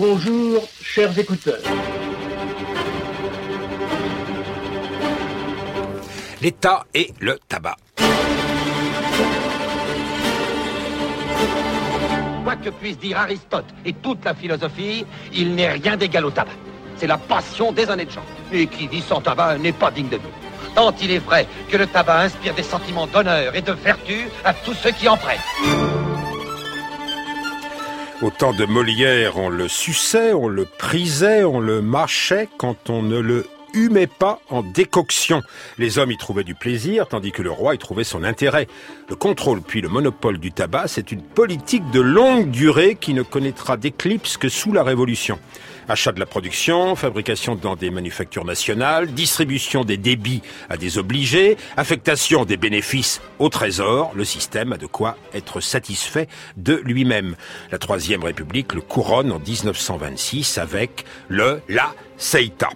Bonjour, 0.00 0.62
chers 0.80 1.18
écouteurs. 1.18 1.58
L'État 6.40 6.86
et 6.94 7.12
le 7.18 7.36
tabac. 7.48 7.74
Quoi 12.44 12.54
que 12.54 12.70
puisse 12.70 12.96
dire 13.00 13.18
Aristote 13.18 13.64
et 13.84 13.92
toute 13.92 14.24
la 14.24 14.34
philosophie, 14.34 15.04
il 15.34 15.56
n'est 15.56 15.72
rien 15.72 15.96
d'égal 15.96 16.26
au 16.26 16.30
tabac. 16.30 16.52
C'est 16.96 17.08
la 17.08 17.18
passion 17.18 17.72
des 17.72 17.90
honnêtes 17.90 18.12
gens. 18.12 18.24
Et 18.52 18.68
qui 18.68 18.86
vit 18.86 19.02
sans 19.02 19.20
tabac 19.20 19.58
n'est 19.58 19.72
pas 19.72 19.90
digne 19.90 20.10
de 20.10 20.18
nous. 20.18 20.74
Tant 20.76 20.94
il 21.02 21.10
est 21.10 21.18
vrai 21.18 21.44
que 21.68 21.76
le 21.76 21.88
tabac 21.88 22.20
inspire 22.20 22.54
des 22.54 22.62
sentiments 22.62 23.08
d'honneur 23.08 23.56
et 23.56 23.62
de 23.62 23.72
vertu 23.72 24.28
à 24.44 24.54
tous 24.54 24.74
ceux 24.74 24.92
qui 24.92 25.08
en 25.08 25.16
prennent. 25.16 26.07
Au 28.20 28.30
temps 28.30 28.52
de 28.52 28.64
Molière, 28.64 29.38
on 29.38 29.48
le 29.48 29.68
suçait, 29.68 30.32
on 30.32 30.48
le 30.48 30.64
prisait, 30.64 31.44
on 31.44 31.60
le 31.60 31.80
mâchait 31.80 32.48
quand 32.58 32.90
on 32.90 33.00
ne 33.00 33.20
le 33.20 33.46
humait 33.78 34.06
pas 34.06 34.40
en 34.50 34.62
décoction. 34.62 35.42
Les 35.78 35.98
hommes 35.98 36.12
y 36.12 36.16
trouvaient 36.16 36.44
du 36.44 36.54
plaisir, 36.54 37.08
tandis 37.08 37.32
que 37.32 37.42
le 37.42 37.50
roi 37.50 37.74
y 37.74 37.78
trouvait 37.78 38.04
son 38.04 38.24
intérêt. 38.24 38.68
Le 39.08 39.16
contrôle 39.16 39.62
puis 39.62 39.80
le 39.80 39.88
monopole 39.88 40.38
du 40.38 40.52
tabac, 40.52 40.88
c'est 40.88 41.12
une 41.12 41.22
politique 41.22 41.90
de 41.90 42.00
longue 42.00 42.50
durée 42.50 42.96
qui 43.00 43.14
ne 43.14 43.22
connaîtra 43.22 43.76
d'éclipse 43.76 44.36
que 44.36 44.48
sous 44.48 44.72
la 44.72 44.82
Révolution. 44.82 45.38
Achat 45.90 46.12
de 46.12 46.20
la 46.20 46.26
production, 46.26 46.96
fabrication 46.96 47.54
dans 47.54 47.74
des 47.74 47.88
manufactures 47.88 48.44
nationales, 48.44 49.14
distribution 49.14 49.84
des 49.84 49.96
débits 49.96 50.42
à 50.68 50.76
des 50.76 50.98
obligés, 50.98 51.56
affectation 51.78 52.44
des 52.44 52.58
bénéfices 52.58 53.22
au 53.38 53.48
trésor, 53.48 54.12
le 54.14 54.26
système 54.26 54.74
a 54.74 54.76
de 54.76 54.84
quoi 54.84 55.16
être 55.32 55.60
satisfait 55.60 56.28
de 56.58 56.74
lui-même. 56.84 57.36
La 57.72 57.78
Troisième 57.78 58.22
République 58.22 58.74
le 58.74 58.82
couronne 58.82 59.32
en 59.32 59.38
1926 59.38 60.58
avec 60.58 61.06
le 61.28 61.62
La 61.70 61.94
Seita. 62.18 62.68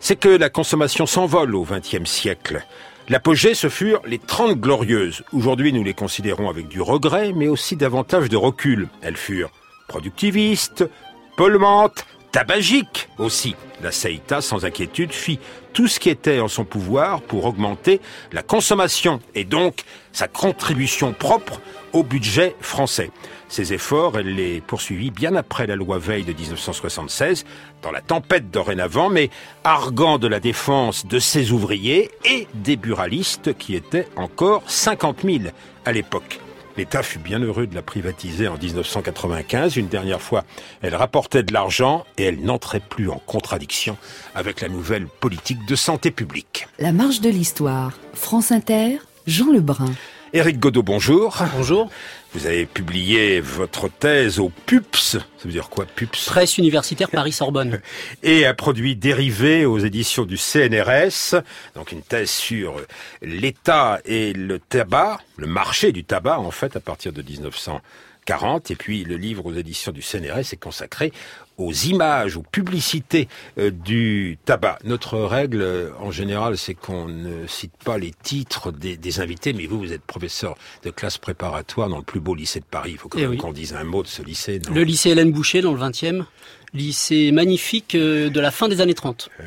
C'est 0.00 0.16
que 0.16 0.28
la 0.28 0.50
consommation 0.50 1.06
s'envole 1.06 1.54
au 1.54 1.64
XXe 1.64 2.08
siècle. 2.08 2.64
L'apogée, 3.08 3.54
ce 3.54 3.68
furent 3.68 4.00
les 4.06 4.18
Trente 4.18 4.58
Glorieuses. 4.58 5.24
Aujourd'hui, 5.32 5.72
nous 5.72 5.84
les 5.84 5.94
considérons 5.94 6.48
avec 6.48 6.68
du 6.68 6.80
regret, 6.80 7.32
mais 7.34 7.48
aussi 7.48 7.76
davantage 7.76 8.28
de 8.28 8.36
recul. 8.36 8.88
Elles 9.02 9.16
furent 9.16 9.50
productivistes, 9.88 10.88
polluantes, 11.36 12.06
tabagique 12.34 13.08
aussi. 13.16 13.54
La 13.80 13.92
Seita, 13.92 14.40
sans 14.40 14.64
inquiétude, 14.64 15.12
fit 15.12 15.38
tout 15.72 15.86
ce 15.86 16.00
qui 16.00 16.10
était 16.10 16.40
en 16.40 16.48
son 16.48 16.64
pouvoir 16.64 17.22
pour 17.22 17.44
augmenter 17.44 18.00
la 18.32 18.42
consommation 18.42 19.20
et 19.36 19.44
donc 19.44 19.84
sa 20.10 20.26
contribution 20.26 21.12
propre 21.12 21.60
au 21.92 22.02
budget 22.02 22.56
français. 22.60 23.12
Ces 23.48 23.72
efforts, 23.72 24.18
elle 24.18 24.34
les 24.34 24.60
poursuivit 24.60 25.12
bien 25.12 25.36
après 25.36 25.68
la 25.68 25.76
loi 25.76 25.98
Veil 25.98 26.24
de 26.24 26.32
1976, 26.32 27.44
dans 27.82 27.92
la 27.92 28.00
tempête 28.00 28.50
dorénavant, 28.50 29.10
mais 29.10 29.30
arguant 29.62 30.18
de 30.18 30.26
la 30.26 30.40
défense 30.40 31.06
de 31.06 31.20
ses 31.20 31.52
ouvriers 31.52 32.10
et 32.24 32.48
des 32.54 32.74
buralistes 32.74 33.56
qui 33.56 33.76
étaient 33.76 34.08
encore 34.16 34.64
50 34.66 35.20
000 35.22 35.38
à 35.84 35.92
l'époque. 35.92 36.40
L'État 36.76 37.02
fut 37.02 37.20
bien 37.20 37.38
heureux 37.38 37.66
de 37.66 37.74
la 37.74 37.82
privatiser 37.82 38.48
en 38.48 38.56
1995. 38.56 39.76
Une 39.76 39.88
dernière 39.88 40.20
fois, 40.20 40.44
elle 40.82 40.94
rapportait 40.94 41.42
de 41.42 41.52
l'argent 41.52 42.04
et 42.18 42.24
elle 42.24 42.40
n'entrait 42.40 42.80
plus 42.80 43.08
en 43.08 43.20
contradiction 43.26 43.96
avec 44.34 44.60
la 44.60 44.68
nouvelle 44.68 45.06
politique 45.06 45.64
de 45.66 45.76
santé 45.76 46.10
publique. 46.10 46.66
La 46.80 46.92
marche 46.92 47.20
de 47.20 47.30
l'histoire. 47.30 47.92
France 48.12 48.50
Inter, 48.50 48.98
Jean 49.26 49.52
Lebrun. 49.52 49.92
Éric 50.34 50.58
Godot, 50.58 50.82
bonjour. 50.82 51.44
Bonjour. 51.54 51.88
Vous 52.32 52.46
avez 52.46 52.66
publié 52.66 53.38
votre 53.38 53.88
thèse 53.88 54.40
au 54.40 54.48
PUPS, 54.66 55.12
ça 55.12 55.20
veut 55.44 55.52
dire 55.52 55.68
quoi 55.68 55.86
PUPS? 55.86 56.26
Presse 56.26 56.58
universitaire 56.58 57.08
Paris-Sorbonne. 57.08 57.80
Et 58.24 58.44
un 58.44 58.52
produit 58.52 58.96
dérivé 58.96 59.64
aux 59.64 59.78
éditions 59.78 60.24
du 60.24 60.36
CNRS, 60.36 61.36
donc 61.76 61.92
une 61.92 62.02
thèse 62.02 62.30
sur 62.30 62.80
l'État 63.22 64.00
et 64.04 64.32
le 64.32 64.58
tabac, 64.58 65.20
le 65.36 65.46
marché 65.46 65.92
du 65.92 66.02
tabac 66.02 66.40
en 66.40 66.50
fait 66.50 66.74
à 66.74 66.80
partir 66.80 67.12
de 67.12 67.22
1940. 67.22 68.72
Et 68.72 68.74
puis 68.74 69.04
le 69.04 69.14
livre 69.14 69.46
aux 69.46 69.54
éditions 69.54 69.92
du 69.92 70.02
CNRS 70.02 70.52
est 70.52 70.60
consacré 70.60 71.12
aux 71.56 71.72
images, 71.72 72.36
aux 72.36 72.42
publicités 72.42 73.28
euh, 73.58 73.70
du 73.70 74.38
tabac. 74.44 74.78
Notre 74.84 75.18
règle, 75.18 75.62
euh, 75.62 75.90
en 76.00 76.10
général, 76.10 76.58
c'est 76.58 76.74
qu'on 76.74 77.06
ne 77.06 77.46
cite 77.46 77.72
pas 77.84 77.96
les 77.98 78.12
titres 78.22 78.72
des, 78.72 78.96
des, 78.96 79.20
invités, 79.20 79.52
mais 79.52 79.66
vous, 79.66 79.78
vous 79.78 79.92
êtes 79.92 80.02
professeur 80.02 80.56
de 80.82 80.90
classe 80.90 81.18
préparatoire 81.18 81.88
dans 81.88 81.98
le 81.98 82.02
plus 82.04 82.20
beau 82.20 82.34
lycée 82.34 82.60
de 82.60 82.64
Paris. 82.64 82.92
Il 82.92 82.98
faut 82.98 83.08
quand 83.08 83.18
Eh 83.18 83.22
même 83.22 83.30
oui. 83.32 83.36
qu'on 83.38 83.52
dise 83.52 83.74
un 83.74 83.84
mot 83.84 84.02
de 84.02 84.08
ce 84.08 84.22
lycée. 84.22 84.60
non 84.66 84.74
Le 84.74 84.82
lycée 84.82 85.10
Hélène 85.10 85.32
Boucher 85.32 85.60
dans 85.60 85.72
le 85.72 85.78
20e. 85.80 86.24
Lycée 86.72 87.30
magnifique 87.30 87.94
euh, 87.94 88.30
de 88.30 88.40
la 88.40 88.50
fin 88.50 88.66
des 88.68 88.80
années 88.80 88.94
30. 88.94 89.28
Euh, 89.38 89.44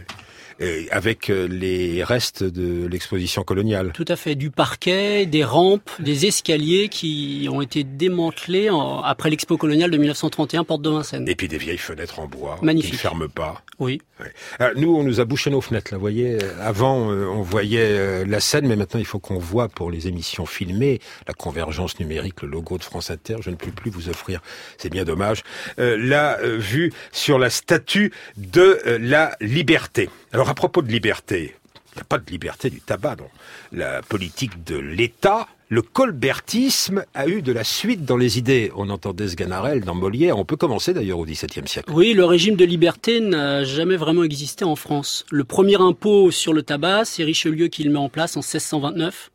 avec 0.91 1.29
euh, 1.29 1.47
les 1.47 2.03
restes 2.03 2.43
de 2.43 2.87
l'exposition 2.87 3.43
coloniale. 3.43 3.91
Tout 3.93 4.05
à 4.07 4.15
fait. 4.15 4.35
Du 4.35 4.49
parquet, 4.49 5.25
des 5.25 5.43
rampes, 5.43 5.89
des 5.99 6.25
escaliers 6.25 6.89
qui 6.89 7.47
ont 7.51 7.61
été 7.61 7.83
démantelés 7.83 8.69
en- 8.69 9.01
après 9.01 9.29
l'expo 9.29 9.57
coloniale 9.57 9.91
de 9.91 9.97
1931, 9.97 10.63
porte 10.63 10.81
de 10.81 10.89
Vincennes. 10.89 11.27
Et 11.27 11.35
puis 11.35 11.47
des 11.47 11.57
vieilles 11.57 11.77
fenêtres 11.77 12.19
en 12.19 12.27
bois 12.27 12.57
Magnifique. 12.61 12.91
qui 12.91 12.95
ne 12.97 13.01
ferment 13.01 13.27
pas. 13.29 13.61
Oui. 13.79 14.01
Ouais. 14.19 14.31
Alors, 14.57 14.75
nous, 14.75 14.95
on 14.95 15.03
nous 15.03 15.19
a 15.19 15.25
bouché 15.25 15.51
nos 15.51 15.61
fenêtres. 15.61 15.91
Là, 15.93 15.97
vous 15.97 16.01
voyez, 16.01 16.41
euh, 16.41 16.51
avant, 16.61 17.11
euh, 17.11 17.25
on 17.27 17.43
voyait 17.43 17.79
euh, 17.91 18.25
la 18.27 18.39
scène, 18.39 18.67
mais 18.67 18.75
maintenant, 18.75 18.99
il 18.99 19.05
faut 19.05 19.19
qu'on 19.19 19.37
voit 19.37 19.69
pour 19.69 19.91
les 19.91 20.07
émissions 20.07 20.47
filmées 20.47 20.99
la 21.27 21.33
convergence 21.35 21.99
numérique, 21.99 22.41
le 22.41 22.47
logo 22.47 22.77
de 22.79 22.83
France 22.83 23.11
Inter. 23.11 23.35
Je 23.41 23.51
ne 23.51 23.55
peux 23.55 23.69
plus 23.71 23.91
vous 23.91 24.09
offrir. 24.09 24.41
C'est 24.79 24.89
bien 24.89 25.03
dommage. 25.03 25.43
Euh, 25.77 25.95
la 25.99 26.39
euh, 26.39 26.57
vue 26.57 26.91
sur 27.11 27.37
la 27.37 27.51
statue 27.51 28.11
de 28.37 28.79
euh, 28.87 28.97
la 28.99 29.35
liberté. 29.41 30.09
Alors, 30.33 30.46
à 30.47 30.53
propos 30.53 30.81
de 30.81 30.89
liberté, 30.89 31.55
il 31.93 31.95
n'y 31.95 32.01
a 32.01 32.05
pas 32.05 32.19
de 32.19 32.29
liberté 32.31 32.69
du 32.69 32.79
tabac 32.79 33.17
dans 33.17 33.29
la 33.73 34.01
politique 34.01 34.63
de 34.63 34.77
l'État. 34.77 35.47
Le 35.67 35.81
colbertisme 35.81 37.03
a 37.13 37.27
eu 37.27 37.41
de 37.41 37.51
la 37.51 37.65
suite 37.65 38.05
dans 38.05 38.15
les 38.15 38.37
idées. 38.37 38.71
On 38.77 38.89
entendait 38.89 39.27
Sganarelle 39.27 39.81
dans 39.81 39.95
Molière. 39.95 40.37
On 40.37 40.45
peut 40.45 40.55
commencer 40.55 40.93
d'ailleurs 40.93 41.19
au 41.19 41.25
XVIIe 41.25 41.67
siècle. 41.67 41.91
Oui, 41.91 42.13
le 42.13 42.23
régime 42.23 42.55
de 42.55 42.63
liberté 42.63 43.19
n'a 43.19 43.65
jamais 43.65 43.97
vraiment 43.97 44.23
existé 44.23 44.63
en 44.63 44.77
France. 44.77 45.25
Le 45.31 45.43
premier 45.43 45.81
impôt 45.81 46.31
sur 46.31 46.53
le 46.53 46.63
tabac, 46.63 47.03
c'est 47.03 47.25
Richelieu 47.25 47.67
qui 47.67 47.83
le 47.83 47.91
met 47.91 47.99
en 47.99 48.09
place 48.09 48.37
en 48.37 48.41
1629. 48.41 49.31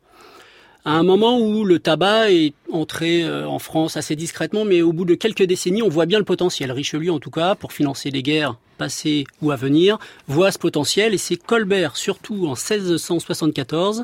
À 0.85 0.91
un 0.91 1.03
moment 1.03 1.39
où 1.39 1.63
le 1.63 1.79
tabac 1.79 2.31
est 2.31 2.53
entré 2.69 3.23
euh, 3.23 3.47
en 3.47 3.59
France 3.59 3.95
assez 3.95 4.17
discrètement, 4.17 4.65
mais 4.65 4.81
au 4.81 4.91
bout 4.91 5.05
de 5.05 5.15
quelques 5.15 5.43
décennies, 5.43 5.81
on 5.81 5.87
voit 5.87 6.05
bien 6.05 6.19
le 6.19 6.25
potentiel. 6.25 6.73
Richelieu, 6.73 7.11
en 7.11 7.19
tout 7.19 7.31
cas, 7.31 7.55
pour 7.55 7.71
financer 7.71 8.09
les 8.09 8.21
guerres 8.21 8.57
passées 8.77 9.23
ou 9.41 9.51
à 9.51 9.55
venir, 9.55 9.97
voit 10.27 10.51
ce 10.51 10.59
potentiel 10.59 11.13
et 11.13 11.17
c'est 11.17 11.37
Colbert, 11.37 11.95
surtout 11.95 12.47
en 12.47 12.55
1674, 12.55 14.03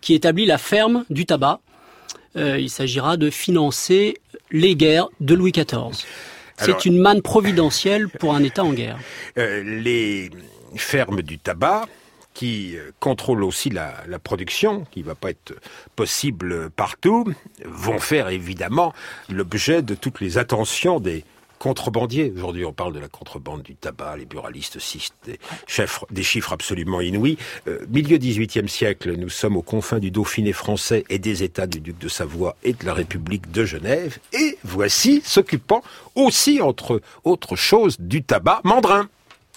qui 0.00 0.14
établit 0.14 0.46
la 0.46 0.58
ferme 0.58 1.04
du 1.10 1.26
tabac. 1.26 1.60
Euh, 2.36 2.58
il 2.58 2.70
s'agira 2.70 3.16
de 3.16 3.30
financer 3.30 4.18
les 4.50 4.74
guerres 4.74 5.08
de 5.20 5.34
Louis 5.34 5.52
XIV. 5.52 6.04
C'est 6.58 6.86
une 6.86 6.98
manne 6.98 7.22
providentielle 7.22 8.08
pour 8.08 8.34
un 8.34 8.42
État 8.42 8.64
en 8.64 8.72
guerre. 8.72 8.98
Euh, 9.38 9.62
les 9.62 10.30
fermes 10.74 11.22
du 11.22 11.38
tabac 11.38 11.86
qui 12.36 12.76
euh, 12.76 12.90
contrôlent 13.00 13.44
aussi 13.44 13.70
la, 13.70 13.94
production, 14.22 14.84
qui 14.90 15.00
va 15.00 15.14
pas 15.14 15.30
être 15.30 15.54
possible 15.96 16.68
partout, 16.68 17.24
vont 17.64 17.98
faire 17.98 18.28
évidemment 18.28 18.92
l'objet 19.30 19.80
de 19.80 19.94
toutes 19.94 20.20
les 20.20 20.36
attentions 20.36 21.00
des 21.00 21.24
contrebandiers. 21.58 22.30
Aujourd'hui, 22.36 22.66
on 22.66 22.74
parle 22.74 22.92
de 22.92 22.98
la 22.98 23.08
contrebande 23.08 23.62
du 23.62 23.74
tabac, 23.74 24.18
les 24.18 24.26
buralistes 24.26 24.78
citent 24.78 25.14
des, 25.24 25.38
chiffres- 25.66 26.06
des 26.10 26.22
chiffres 26.22 26.52
absolument 26.52 27.00
inouïs. 27.00 27.38
Euh, 27.68 27.78
milieu 27.88 28.18
18e 28.18 28.68
siècle, 28.68 29.16
nous 29.16 29.30
sommes 29.30 29.56
aux 29.56 29.62
confins 29.62 29.98
du 29.98 30.10
Dauphiné 30.10 30.52
français 30.52 31.04
et 31.08 31.18
des 31.18 31.42
États 31.42 31.66
du 31.66 31.80
duc 31.80 31.96
de 31.96 32.08
Savoie 32.08 32.54
et 32.62 32.74
de 32.74 32.84
la 32.84 32.92
République 32.92 33.50
de 33.50 33.64
Genève. 33.64 34.18
Et 34.34 34.58
voici 34.62 35.22
s'occupant 35.24 35.82
aussi, 36.14 36.60
entre 36.60 37.00
autres 37.24 37.56
choses, 37.56 37.96
du 37.98 38.22
tabac, 38.22 38.60
Mandrin. 38.64 39.08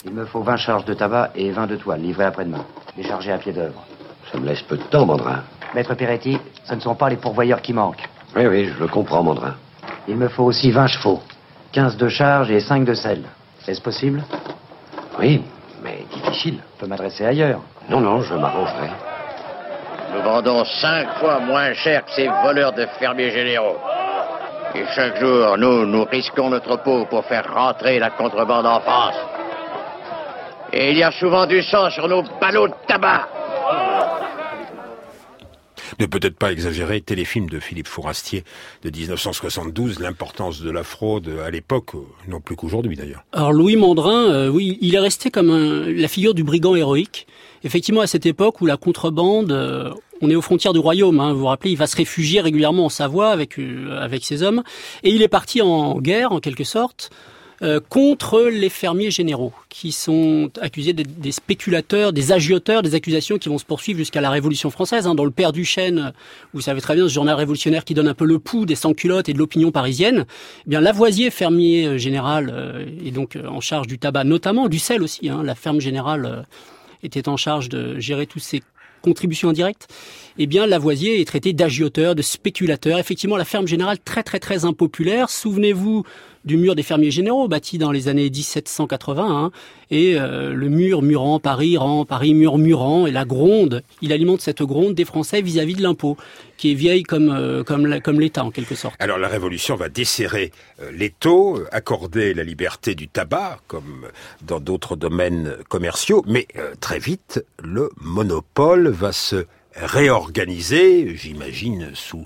Il 0.05 0.13
me 0.13 0.25
faut 0.25 0.41
20 0.41 0.55
charges 0.55 0.85
de 0.85 0.93
tabac 0.93 1.31
et 1.35 1.51
20 1.51 1.67
de 1.67 1.75
toile, 1.75 1.99
livrées 1.99 2.23
après-demain. 2.23 2.65
Déchargées 2.95 3.33
à 3.33 3.37
pied 3.37 3.51
d'œuvre. 3.51 3.83
Ça 4.31 4.39
me 4.39 4.45
laisse 4.45 4.61
peu 4.61 4.77
de 4.77 4.83
temps, 4.83 5.05
Mandrin. 5.05 5.43
Maître 5.75 5.93
Peretti, 5.93 6.37
ce 6.63 6.73
ne 6.73 6.79
sont 6.79 6.95
pas 6.95 7.09
les 7.09 7.17
pourvoyeurs 7.17 7.61
qui 7.61 7.73
manquent. 7.73 8.07
Oui, 8.33 8.47
oui, 8.47 8.65
je 8.73 8.79
le 8.79 8.87
comprends, 8.87 9.23
Mandrin. 9.23 9.55
Il 10.07 10.15
me 10.15 10.29
faut 10.29 10.45
aussi 10.45 10.71
20 10.71 10.87
chevaux. 10.87 11.19
15 11.73 11.97
de 11.97 12.07
charge 12.07 12.49
et 12.49 12.61
5 12.61 12.85
de 12.85 12.93
sel. 12.93 13.23
Est-ce 13.67 13.81
possible? 13.81 14.23
Oui, 15.19 15.43
mais 15.83 16.05
difficile. 16.13 16.59
Je 16.75 16.79
peux 16.79 16.87
m'adresser 16.87 17.25
ailleurs. 17.25 17.59
Non, 17.89 17.99
non, 17.99 18.21
je 18.21 18.35
m'arrangerai. 18.35 18.89
Nous 20.15 20.21
vendons 20.23 20.63
cinq 20.63 21.09
fois 21.19 21.39
moins 21.39 21.73
cher 21.73 22.05
que 22.05 22.11
ces 22.11 22.29
voleurs 22.41 22.71
de 22.71 22.85
fermiers 22.99 23.31
généraux. 23.31 23.77
Et 24.75 24.85
chaque 24.95 25.19
jour, 25.19 25.57
nous, 25.57 25.85
nous 25.85 26.05
risquons 26.05 26.49
notre 26.49 26.77
peau 26.77 27.05
pour 27.05 27.25
faire 27.25 27.53
rentrer 27.53 27.99
la 27.99 28.11
contrebande 28.11 28.65
en 28.65 28.79
France. 28.79 29.15
Et 30.71 30.91
il 30.91 30.97
y 30.97 31.03
a 31.03 31.11
souvent 31.11 31.47
du 31.47 31.61
sang 31.63 31.89
sur 31.89 32.07
nos 32.07 32.23
ballots 32.39 32.67
de 32.67 32.73
tabac. 32.87 33.27
Ne 35.99 36.05
peut-être 36.05 36.37
pas 36.37 36.51
exagérer, 36.51 37.01
téléfilm 37.01 37.49
de 37.49 37.59
Philippe 37.59 37.87
Fourastier 37.87 38.43
de 38.83 38.89
1972, 38.89 39.99
l'importance 39.99 40.61
de 40.61 40.69
la 40.69 40.83
fraude 40.83 41.29
à 41.43 41.49
l'époque, 41.49 41.95
euh, 41.95 41.99
non 42.27 42.39
plus 42.39 42.55
qu'aujourd'hui 42.55 42.95
d'ailleurs. 42.95 43.23
Alors 43.33 43.51
Louis 43.51 43.75
Mandrin, 43.75 44.29
euh, 44.29 44.49
oui, 44.49 44.77
il 44.81 44.95
est 44.95 44.99
resté 44.99 45.31
comme 45.31 45.49
un, 45.49 45.91
la 45.91 46.07
figure 46.07 46.33
du 46.33 46.43
brigand 46.43 46.75
héroïque. 46.75 47.27
Effectivement, 47.63 48.01
à 48.01 48.07
cette 48.07 48.25
époque 48.25 48.61
où 48.61 48.65
la 48.65 48.77
contrebande, 48.77 49.51
euh, 49.51 49.91
on 50.21 50.29
est 50.29 50.35
aux 50.35 50.41
frontières 50.41 50.73
du 50.73 50.79
royaume, 50.79 51.19
hein, 51.19 51.33
vous 51.33 51.39
vous 51.39 51.47
rappelez, 51.47 51.71
il 51.71 51.77
va 51.77 51.87
se 51.87 51.97
réfugier 51.97 52.39
régulièrement 52.39 52.85
en 52.85 52.89
Savoie 52.89 53.31
avec, 53.31 53.59
avec 53.99 54.23
ses 54.23 54.43
hommes, 54.43 54.63
et 55.03 55.09
il 55.09 55.21
est 55.21 55.27
parti 55.27 55.61
en 55.61 55.99
guerre, 55.99 56.31
en 56.31 56.39
quelque 56.39 56.63
sorte, 56.63 57.09
euh, 57.61 57.79
contre 57.89 58.41
les 58.43 58.69
fermiers 58.69 59.11
généraux, 59.11 59.53
qui 59.69 59.91
sont 59.91 60.49
accusés 60.61 60.93
des, 60.93 61.31
spéculateurs, 61.31 62.13
des 62.13 62.31
agioteurs, 62.31 62.81
des 62.81 62.95
accusations 62.95 63.37
qui 63.37 63.49
vont 63.49 63.57
se 63.57 63.65
poursuivre 63.65 63.97
jusqu'à 63.97 64.21
la 64.21 64.29
Révolution 64.29 64.69
française. 64.69 65.07
Hein, 65.07 65.15
dans 65.15 65.25
le 65.25 65.31
Père 65.31 65.51
du 65.51 65.65
Chêne, 65.65 66.13
vous 66.53 66.61
savez 66.61 66.81
très 66.81 66.95
bien, 66.95 67.07
ce 67.07 67.13
journal 67.13 67.35
révolutionnaire 67.35 67.83
qui 67.83 67.93
donne 67.93 68.07
un 68.07 68.13
peu 68.13 68.25
le 68.25 68.39
pouls 68.39 68.65
des 68.65 68.75
sans-culottes 68.75 69.29
et 69.29 69.33
de 69.33 69.37
l'opinion 69.37 69.71
parisienne, 69.71 70.25
eh 70.65 70.69
bien 70.69 70.81
Lavoisier, 70.81 71.29
fermier 71.31 71.85
euh, 71.85 71.97
général, 71.97 72.51
euh, 72.53 72.85
est 73.05 73.11
donc 73.11 73.35
euh, 73.35 73.47
en 73.47 73.59
charge 73.59 73.87
du 73.87 73.99
tabac, 73.99 74.23
notamment 74.23 74.67
du 74.69 74.79
sel 74.79 75.03
aussi. 75.03 75.29
Hein, 75.29 75.43
la 75.43 75.55
ferme 75.55 75.81
générale 75.81 76.45
était 77.03 77.27
en 77.29 77.37
charge 77.37 77.69
de 77.69 77.99
gérer 77.99 78.25
tous 78.25 78.39
ces 78.39 78.61
contributions 79.01 79.49
indirectes, 79.49 79.87
eh 80.37 80.47
bien 80.47 80.67
Lavoisier 80.67 81.21
est 81.21 81.25
traité 81.25 81.53
d'agioteur, 81.53 82.15
de 82.15 82.21
spéculateur. 82.21 82.99
Effectivement, 82.99 83.37
la 83.37 83.45
ferme 83.45 83.67
générale 83.67 83.97
très 83.99 84.23
très 84.23 84.39
très 84.39 84.65
impopulaire. 84.65 85.29
Souvenez-vous 85.29 86.03
du 86.45 86.57
mur 86.57 86.75
des 86.75 86.83
fermiers 86.83 87.11
généraux, 87.11 87.47
bâti 87.47 87.77
dans 87.77 87.91
les 87.91 88.07
années 88.07 88.29
1780, 88.29 89.23
hein, 89.29 89.51
et 89.91 90.19
euh, 90.19 90.53
le 90.53 90.69
mur 90.69 91.01
murant 91.01 91.39
Paris 91.39 91.77
rend 91.77 92.05
Paris 92.05 92.33
murmurant, 92.33 93.07
et 93.07 93.11
la 93.11 93.25
gronde, 93.25 93.83
il 94.01 94.13
alimente 94.13 94.41
cette 94.41 94.61
gronde 94.63 94.95
des 94.95 95.05
Français 95.05 95.41
vis-à-vis 95.41 95.75
de 95.75 95.83
l'impôt, 95.83 96.17
qui 96.57 96.71
est 96.71 96.75
vieille 96.75 97.03
comme 97.03 97.29
euh, 97.29 97.63
comme 97.63 98.01
comme 98.01 98.19
l'État 98.19 98.43
en 98.43 98.51
quelque 98.51 98.75
sorte. 98.75 98.95
Alors 98.99 99.17
la 99.17 99.27
Révolution 99.27 99.75
va 99.75 99.89
desserrer 99.89 100.51
euh, 100.81 100.91
les 100.93 101.09
taux, 101.09 101.59
accorder 101.71 102.33
la 102.33 102.43
liberté 102.43 102.95
du 102.95 103.07
tabac, 103.07 103.59
comme 103.67 104.07
dans 104.41 104.59
d'autres 104.59 104.95
domaines 104.95 105.55
commerciaux, 105.69 106.23
mais 106.27 106.47
euh, 106.57 106.73
très 106.79 106.99
vite 106.99 107.43
le 107.63 107.89
monopole 108.01 108.89
va 108.89 109.11
se 109.11 109.45
réorganiser, 109.75 111.15
j'imagine 111.15 111.91
sous 111.93 112.25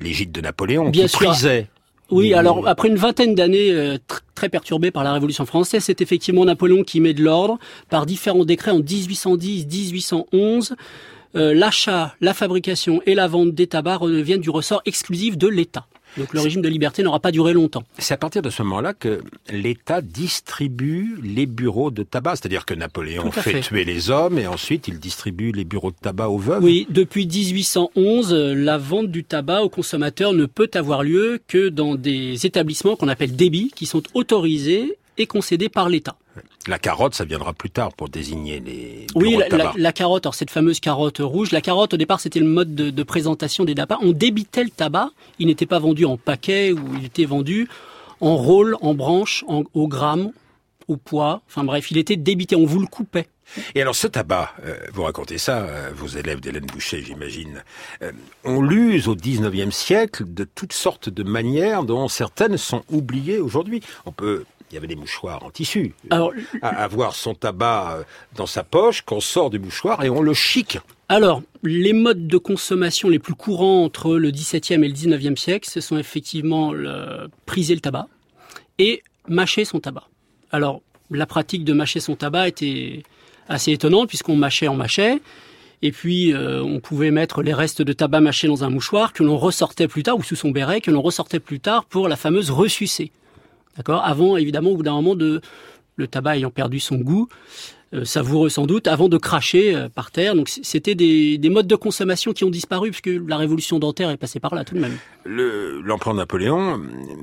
l'égide 0.00 0.32
de 0.32 0.40
Napoléon, 0.40 0.90
Bien 0.90 1.04
qui 1.04 1.10
sûr. 1.10 1.28
prisait 1.30 1.68
Oui, 2.14 2.32
alors 2.32 2.68
après 2.68 2.86
une 2.88 2.94
vingtaine 2.94 3.34
d'années 3.34 3.72
euh, 3.72 3.96
tr- 3.96 4.20
très 4.36 4.48
perturbées 4.48 4.92
par 4.92 5.02
la 5.02 5.12
Révolution 5.12 5.46
française, 5.46 5.82
c'est 5.82 6.00
effectivement 6.00 6.44
Napoléon 6.44 6.84
qui 6.84 7.00
met 7.00 7.12
de 7.12 7.22
l'ordre 7.22 7.58
par 7.90 8.06
différents 8.06 8.44
décrets 8.44 8.70
en 8.70 8.78
1810-1811. 8.78 10.74
Euh, 11.34 11.52
L'achat, 11.54 12.14
la 12.20 12.32
fabrication 12.32 13.02
et 13.06 13.16
la 13.16 13.26
vente 13.26 13.52
des 13.52 13.66
tabacs 13.66 13.98
reviennent 13.98 14.40
du 14.40 14.50
ressort 14.50 14.80
exclusif 14.86 15.36
de 15.36 15.48
l'État. 15.48 15.86
Donc 16.16 16.32
le 16.32 16.40
régime 16.40 16.62
de 16.62 16.68
liberté 16.68 17.02
n'aura 17.02 17.20
pas 17.20 17.32
duré 17.32 17.52
longtemps. 17.52 17.84
C'est 17.98 18.14
à 18.14 18.16
partir 18.16 18.42
de 18.42 18.50
ce 18.50 18.62
moment-là 18.62 18.94
que 18.94 19.22
l'État 19.50 20.00
distribue 20.00 21.18
les 21.22 21.46
bureaux 21.46 21.90
de 21.90 22.02
tabac, 22.02 22.36
c'est-à-dire 22.36 22.64
que 22.64 22.74
Napoléon 22.74 23.30
fait, 23.30 23.52
fait. 23.52 23.60
tuer 23.60 23.84
les 23.84 24.10
hommes 24.10 24.38
et 24.38 24.46
ensuite 24.46 24.88
il 24.88 24.98
distribue 24.98 25.52
les 25.52 25.64
bureaux 25.64 25.90
de 25.90 25.96
tabac 26.00 26.28
aux 26.28 26.38
veuves. 26.38 26.62
Oui, 26.62 26.86
depuis 26.90 27.26
1811, 27.26 28.32
euh, 28.32 28.54
la 28.54 28.78
vente 28.78 29.08
du 29.08 29.24
tabac 29.24 29.62
aux 29.62 29.68
consommateurs 29.68 30.32
ne 30.32 30.46
peut 30.46 30.70
avoir 30.74 31.02
lieu 31.02 31.40
que 31.48 31.68
dans 31.68 31.94
des 31.94 32.46
établissements 32.46 32.96
qu'on 32.96 33.08
appelle 33.08 33.34
débits, 33.34 33.72
qui 33.74 33.86
sont 33.86 34.02
autorisés 34.14 34.96
et 35.18 35.26
concédés 35.26 35.68
par 35.68 35.88
l'État. 35.88 36.16
La 36.66 36.78
carotte, 36.78 37.14
ça 37.14 37.24
viendra 37.24 37.52
plus 37.52 37.70
tard 37.70 37.92
pour 37.92 38.08
désigner 38.08 38.58
les 38.60 39.06
Oui, 39.14 39.34
de 39.34 39.40
la, 39.40 39.48
tabac. 39.48 39.64
la- 39.64 39.72
la 39.76 39.92
carotte, 39.92 40.26
alors 40.26 40.34
cette 40.34 40.50
fameuse 40.50 40.80
carotte 40.80 41.18
rouge, 41.20 41.52
la 41.52 41.60
carotte 41.60 41.94
au 41.94 41.96
départ 41.96 42.20
c'était 42.20 42.40
le 42.40 42.46
mode 42.46 42.74
de, 42.74 42.90
de 42.90 43.02
présentation 43.02 43.64
des 43.64 43.74
tabacs. 43.74 43.98
On 44.02 44.12
débitait 44.12 44.64
le 44.64 44.70
tabac, 44.70 45.10
il 45.38 45.46
n'était 45.46 45.66
pas 45.66 45.78
vendu 45.78 46.04
en 46.04 46.16
paquet 46.16 46.72
ou 46.72 46.80
il 46.98 47.04
était 47.04 47.24
vendu 47.26 47.68
en 48.20 48.36
rôle, 48.36 48.76
en 48.80 48.94
branche, 48.94 49.44
en, 49.46 49.64
au 49.74 49.86
gramme, 49.88 50.32
au 50.88 50.96
poids. 50.96 51.42
Enfin 51.48 51.64
bref, 51.64 51.90
il 51.90 51.98
était 51.98 52.16
débité, 52.16 52.56
on 52.56 52.66
vous 52.66 52.80
le 52.80 52.86
coupait. 52.86 53.28
Et 53.74 53.82
alors 53.82 53.94
ce 53.94 54.06
tabac, 54.06 54.54
euh, 54.64 54.74
vous 54.94 55.02
racontez 55.02 55.36
ça, 55.36 55.58
euh, 55.58 55.90
vos 55.94 56.06
élèves 56.06 56.40
d'Hélène 56.40 56.64
Boucher, 56.64 57.02
j'imagine, 57.02 57.62
euh, 58.02 58.10
on 58.42 58.62
l'use 58.62 59.06
au 59.06 59.14
19e 59.14 59.70
siècle 59.70 60.24
de 60.26 60.44
toutes 60.44 60.72
sortes 60.72 61.10
de 61.10 61.22
manières 61.22 61.84
dont 61.84 62.08
certaines 62.08 62.56
sont 62.56 62.82
oubliées 62.90 63.38
aujourd'hui. 63.38 63.82
On 64.06 64.12
peut... 64.12 64.44
Il 64.74 64.78
y 64.78 64.78
avait 64.78 64.88
des 64.88 64.96
mouchoirs 64.96 65.44
en 65.44 65.50
tissu. 65.50 65.94
Alors, 66.10 66.32
À 66.60 66.82
avoir 66.82 67.14
son 67.14 67.32
tabac 67.32 67.92
euh, 67.92 68.02
dans 68.34 68.46
sa 68.46 68.64
poche, 68.64 69.02
qu'on 69.02 69.20
sort 69.20 69.48
du 69.48 69.60
mouchoir 69.60 70.02
et 70.02 70.10
on 70.10 70.20
le 70.20 70.34
chic. 70.34 70.78
Alors, 71.08 71.42
les 71.62 71.92
modes 71.92 72.26
de 72.26 72.38
consommation 72.38 73.08
les 73.08 73.20
plus 73.20 73.36
courants 73.36 73.84
entre 73.84 74.16
le 74.16 74.32
XVIIe 74.32 74.84
et 74.84 74.88
le 74.88 74.92
XIXe 74.92 75.40
siècle, 75.40 75.70
ce 75.70 75.80
sont 75.80 75.96
effectivement 75.96 76.72
le, 76.72 77.30
priser 77.46 77.76
le 77.76 77.80
tabac 77.80 78.08
et 78.80 79.04
mâcher 79.28 79.64
son 79.64 79.78
tabac. 79.78 80.08
Alors, 80.50 80.82
la 81.08 81.26
pratique 81.26 81.62
de 81.62 81.72
mâcher 81.72 82.00
son 82.00 82.16
tabac 82.16 82.48
était 82.48 83.04
assez 83.48 83.70
étonnante 83.70 84.08
puisqu'on 84.08 84.34
mâchait, 84.34 84.66
on 84.66 84.74
mâchait. 84.74 85.20
Et 85.82 85.92
puis, 85.92 86.32
euh, 86.32 86.64
on 86.64 86.80
pouvait 86.80 87.12
mettre 87.12 87.44
les 87.44 87.54
restes 87.54 87.80
de 87.80 87.92
tabac 87.92 88.20
mâché 88.20 88.48
dans 88.48 88.64
un 88.64 88.70
mouchoir 88.70 89.12
que 89.12 89.22
l'on 89.22 89.38
ressortait 89.38 89.86
plus 89.86 90.02
tard, 90.02 90.18
ou 90.18 90.24
sous 90.24 90.34
son 90.34 90.50
béret, 90.50 90.80
que 90.80 90.90
l'on 90.90 91.00
ressortait 91.00 91.38
plus 91.38 91.60
tard 91.60 91.84
pour 91.84 92.08
la 92.08 92.16
fameuse 92.16 92.50
ressucée. 92.50 93.12
D'accord? 93.76 94.02
Avant, 94.04 94.36
évidemment, 94.36 94.70
au 94.70 94.76
bout 94.76 94.82
d'un 94.82 94.92
moment, 94.94 95.14
de, 95.14 95.40
le 95.96 96.06
tabac 96.06 96.36
ayant 96.36 96.50
perdu 96.50 96.80
son 96.80 96.96
goût, 96.96 97.28
euh, 97.92 98.04
savoureux 98.04 98.48
sans 98.48 98.66
doute, 98.66 98.86
avant 98.88 99.08
de 99.08 99.16
cracher 99.18 99.74
euh, 99.74 99.88
par 99.88 100.10
terre. 100.10 100.34
Donc 100.34 100.48
c'était 100.48 100.94
des, 100.94 101.38
des 101.38 101.48
modes 101.50 101.66
de 101.68 101.76
consommation 101.76 102.32
qui 102.32 102.42
ont 102.44 102.50
disparu 102.50 102.90
puisque 102.90 103.10
la 103.28 103.36
révolution 103.36 103.78
dentaire 103.78 104.10
est 104.10 104.16
passée 104.16 104.40
par 104.40 104.54
là 104.54 104.64
tout 104.64 104.74
de 104.74 104.80
même. 104.80 104.96
Le- 105.24 105.80
L'empereur 105.82 106.14
Napoléon 106.14 106.80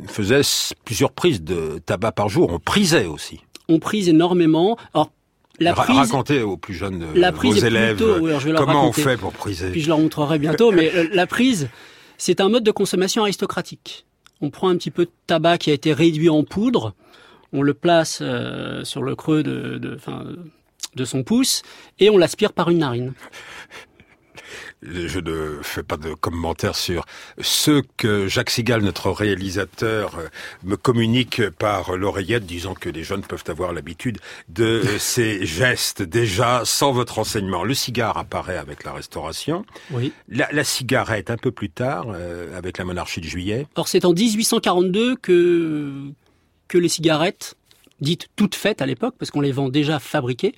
faisait 0.07 0.41
plusieurs 0.85 1.11
prises 1.11 1.41
de 1.43 1.79
tabac 1.85 2.13
par 2.13 2.29
jour. 2.29 2.49
On 2.53 2.59
prisait 2.59 3.05
aussi. 3.05 3.39
On 3.67 3.79
prise 3.79 4.07
énormément. 4.09 4.77
Alors 4.93 5.11
la 5.59 5.73
prise, 5.73 5.97
Racontez 5.97 6.41
aux 6.41 6.57
plus 6.57 6.73
jeunes, 6.73 7.05
la 7.15 7.31
prise 7.31 7.55
vos 7.55 7.63
est 7.63 7.67
élèves, 7.67 7.97
plutôt- 7.97 8.19
oui, 8.19 8.31
comment 8.55 8.83
raconter. 8.83 9.01
on 9.01 9.03
fait 9.03 9.17
pour 9.17 9.31
priser. 9.33 9.69
puis 9.71 9.81
je 9.81 9.89
leur 9.89 9.99
montrerai 9.99 10.39
bientôt, 10.39 10.71
mais 10.71 10.91
euh, 10.95 11.07
la 11.13 11.27
prise, 11.27 11.69
c'est 12.17 12.39
un 12.41 12.49
mode 12.49 12.63
de 12.63 12.71
consommation 12.71 13.23
aristocratique. 13.23 14.05
On 14.41 14.49
prend 14.49 14.69
un 14.69 14.77
petit 14.77 14.91
peu 14.91 15.05
de 15.05 15.11
tabac 15.27 15.59
qui 15.59 15.69
a 15.69 15.73
été 15.73 15.93
réduit 15.93 16.29
en 16.29 16.43
poudre, 16.43 16.93
on 17.53 17.61
le 17.61 17.73
place 17.73 18.19
euh, 18.21 18.83
sur 18.83 19.03
le 19.03 19.15
creux 19.15 19.43
de, 19.43 19.97
son 21.05 21.23
pouce 21.23 21.61
et 21.99 22.09
on 22.09 22.17
l'aspire 22.17 22.53
par 22.53 22.69
une 22.69 22.79
narine. 22.79 23.13
Je 24.81 25.19
ne 25.19 25.59
fais 25.61 25.83
pas 25.83 25.97
de 25.97 26.13
commentaires 26.13 26.75
sur 26.75 27.05
ce 27.39 27.81
que 27.97 28.27
Jacques 28.27 28.49
Sigal, 28.49 28.81
notre 28.81 29.11
réalisateur, 29.11 30.17
euh, 30.17 30.27
me 30.63 30.75
communique 30.75 31.49
par 31.49 31.95
l'oreillette, 31.95 32.45
disant 32.45 32.73
que 32.73 32.89
les 32.89 33.03
jeunes 33.03 33.21
peuvent 33.21 33.43
avoir 33.47 33.73
l'habitude 33.73 34.19
de 34.49 34.81
ces 34.99 35.45
gestes 35.45 36.01
déjà 36.01 36.63
sans 36.65 36.91
votre 36.91 37.19
enseignement. 37.19 37.63
Le 37.63 37.73
cigare 37.73 38.17
apparaît 38.17 38.57
avec 38.57 38.83
la 38.83 38.93
Restauration. 38.93 39.65
Oui. 39.91 40.13
La, 40.29 40.49
la 40.51 40.63
cigarette 40.63 41.29
un 41.29 41.37
peu 41.37 41.51
plus 41.51 41.69
tard, 41.69 42.07
euh, 42.09 42.57
avec 42.57 42.77
la 42.77 42.85
monarchie 42.85 43.21
de 43.21 43.25
Juillet. 43.25 43.67
Or, 43.75 43.87
c'est 43.87 44.05
en 44.05 44.13
1842 44.13 45.15
que, 45.17 46.11
que 46.67 46.77
les 46.77 46.89
cigarettes, 46.89 47.55
dites 48.01 48.27
toutes 48.35 48.55
faites 48.55 48.81
à 48.81 48.85
l'époque, 48.85 49.15
parce 49.17 49.31
qu'on 49.31 49.41
les 49.41 49.51
vend 49.51 49.69
déjà 49.69 49.99
fabriquées, 49.99 50.53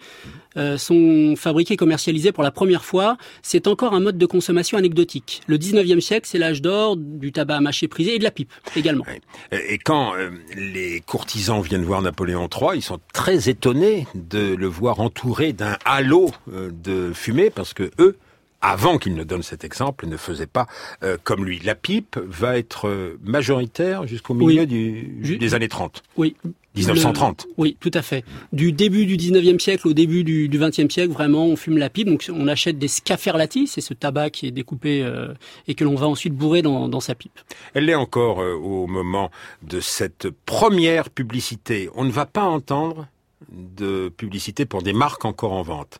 euh, 0.58 0.78
sont 0.78 1.36
fabriquées 1.36 1.78
commercialisées 1.78 2.32
pour 2.32 2.44
la 2.44 2.52
première 2.52 2.86
fois. 2.86 3.18
C'est 3.42 3.68
encore 3.68 3.94
un 3.94 4.00
mode 4.00 4.18
de 4.18 4.26
consommation 4.26 4.78
anecdotique. 4.78 5.42
Le 5.48 5.58
19e 5.58 6.00
siècle, 6.00 6.28
c'est 6.30 6.38
l'âge 6.38 6.62
d'or 6.62 6.96
du 6.98 7.32
tabac 7.32 7.60
mâché 7.60 7.88
prisé 7.88 8.16
et 8.16 8.20
de 8.20 8.24
la 8.24 8.32
pipe 8.32 8.52
également. 8.76 9.06
Et 9.52 9.78
quand 9.78 10.16
euh, 10.16 10.30
les 10.56 11.02
courtisans 11.02 11.62
viennent 11.62 11.84
voir 11.84 12.02
Napoléon 12.02 12.48
III, 12.50 12.72
ils 12.76 12.82
sont 12.82 13.00
très 13.14 13.50
étonnés 13.50 14.08
de 14.16 14.56
le 14.56 14.68
voir 14.68 15.00
entouré 15.00 15.54
d'un 15.54 15.78
halo 15.86 16.32
euh, 16.52 16.72
de 16.72 17.12
fumée 17.14 17.50
parce 17.50 17.74
que 17.74 17.92
eux, 18.00 18.18
avant 18.64 18.98
qu'il 18.98 19.14
ne 19.14 19.24
donne 19.24 19.44
cet 19.44 19.64
exemple, 19.64 20.08
ne 20.08 20.18
faisaient 20.18 20.48
pas 20.48 20.66
euh, 21.04 21.18
comme 21.24 21.46
lui. 21.46 21.60
La 21.64 21.76
pipe 21.76 22.18
va 22.26 22.58
être 22.58 22.88
euh, 22.88 23.20
majoritaire 23.24 24.08
jusqu'au 24.08 24.34
milieu 24.34 24.62
Oui. 24.62 24.68
du, 24.68 25.38
des 25.38 25.54
années 25.54 25.68
30. 25.68 26.02
Oui. 26.18 26.36
1930. 26.76 27.46
Le- 27.46 27.54
oui, 27.60 27.78
tout 27.80 27.92
à 27.94 28.02
fait. 28.02 28.26
Du 28.52 28.72
début 28.72 29.06
du 29.06 29.16
19e 29.16 29.60
siècle 29.60 29.88
au 29.88 29.94
début 29.94 30.24
du, 30.24 30.50
du 30.50 30.58
20e 30.60 30.90
siècle, 30.90 31.14
vraiment, 31.14 31.46
on 31.46 31.56
fume 31.56 31.78
la 31.78 31.92
pipe. 31.92 32.08
Donc, 32.08 32.26
on 32.34 32.48
achète 32.48 32.80
des 32.80 32.88
scaferlati, 32.88 33.68
c'est 33.68 33.82
ce 33.82 33.94
tabac 33.94 34.32
qui 34.32 34.48
est 34.48 34.52
découpé 34.52 35.04
euh, 35.04 35.34
et 35.68 35.76
que 35.76 35.84
l'on 35.84 35.94
va 35.94 36.08
ensuite 36.08 36.34
bourrer 36.34 36.64
dans, 36.64 36.88
dans 36.90 37.00
sa 37.00 37.14
pipe. 37.14 37.40
Elle 37.76 37.86
l'est 37.86 37.94
encore 37.94 38.42
euh, 38.42 38.54
au 38.56 38.88
moment 38.88 39.30
de 39.62 39.80
cette 39.82 40.30
première 40.48 41.12
publicité. 41.12 41.90
On 41.94 42.06
ne 42.06 42.12
va 42.12 42.26
pas 42.26 42.44
entendre 42.46 43.08
de 43.52 44.10
publicité 44.10 44.66
pour 44.66 44.82
des 44.82 44.94
marques 44.94 45.26
encore 45.26 45.52
en 45.52 45.62
vente. 45.62 46.00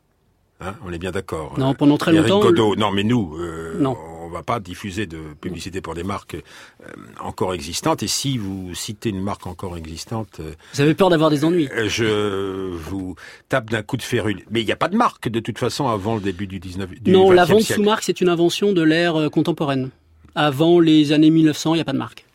Hein, 0.66 0.76
on 0.86 0.92
est 0.94 0.98
bien 0.98 1.12
d'accord. 1.12 1.54
Non, 1.58 1.74
pendant 1.74 1.98
très 1.98 2.14
Éric 2.14 2.30
longtemps, 2.30 2.48
Godot, 2.48 2.76
non 2.76 2.92
mais 2.92 3.04
nous, 3.04 3.36
euh, 3.38 3.78
Non. 3.80 3.98
on 4.22 4.30
va 4.30 4.44
pas 4.44 4.60
diffuser 4.60 5.06
de 5.06 5.18
publicité 5.42 5.82
pour 5.82 5.94
des 5.94 6.04
marques 6.04 6.36
euh, 6.36 6.88
encore 7.22 7.54
existantes. 7.54 8.02
Et 8.04 8.08
si 8.08 8.38
vous 8.38 8.74
citez 8.74 9.10
une 9.10 9.22
marque 9.22 9.46
encore 9.48 9.78
existante, 9.78 10.40
euh, 10.40 10.54
Vous 10.74 10.82
avez 10.82 10.94
peur 10.94 11.10
d'avoir 11.10 11.30
des 11.30 11.44
ennuis. 11.46 11.68
euh, 11.76 11.88
je 11.90 12.72
vous 12.76 13.16
tape 13.50 13.70
d'un 13.70 13.84
coup 13.84 13.98
de 13.98 14.02
férule. 14.04 14.44
Mais 14.52 14.62
il 14.62 14.66
n'y 14.66 14.72
a 14.72 14.76
pas 14.78 14.88
de 14.90 14.96
marque 14.98 15.28
de 15.30 15.40
toute 15.40 15.58
façon 15.60 15.88
avant 15.88 16.16
le 16.16 16.22
début 16.22 16.48
du 16.48 16.60
19 16.60 16.90
du 17.02 17.12
non, 17.12 17.30
la 17.32 17.46
20e 17.46 17.48
vente 17.50 17.62
siècle. 17.62 17.82
sous 17.82 17.86
marque, 17.86 18.04
c'est 18.04 18.22
une 18.22 18.30
invention 18.30 18.72
de 18.74 18.82
l'ère 18.82 19.30
contemporaine. 19.32 19.90
Avant 20.36 20.80
les 20.80 21.12
années 21.12 21.30
1900, 21.30 21.74
il 21.76 21.78
n'y 21.78 21.82
a 21.82 21.86
pas 21.86 21.94
de 21.94 21.98
marque. 22.00 22.26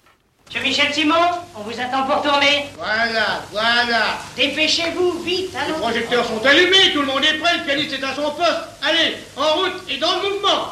Monsieur 0.49 0.62
Michel 0.62 0.95
Simon, 0.95 1.14
on 1.57 1.61
vous 1.62 1.78
attend 1.78 2.05
pour 2.05 2.23
tourner. 2.23 2.64
Voilà, 2.78 3.43
voilà. 3.52 4.19
Dépêchez-vous, 4.37 5.21
vite, 5.23 5.50
Les 5.52 5.59
allons. 5.59 5.78
projecteurs 5.78 6.25
sont 6.25 6.45
allumés, 6.45 6.93
tout 6.95 7.00
le 7.00 7.07
monde 7.07 7.23
est 7.23 7.37
prêt, 7.38 7.59
le 7.59 7.64
pianiste 7.64 7.93
est 8.00 8.05
à 8.05 8.14
son 8.14 8.31
poste. 8.31 8.64
Allez, 8.83 9.17
en 9.37 9.59
route 9.59 9.83
et 9.90 9.99
dans 9.99 10.09
le 10.23 10.31
mouvement. 10.31 10.69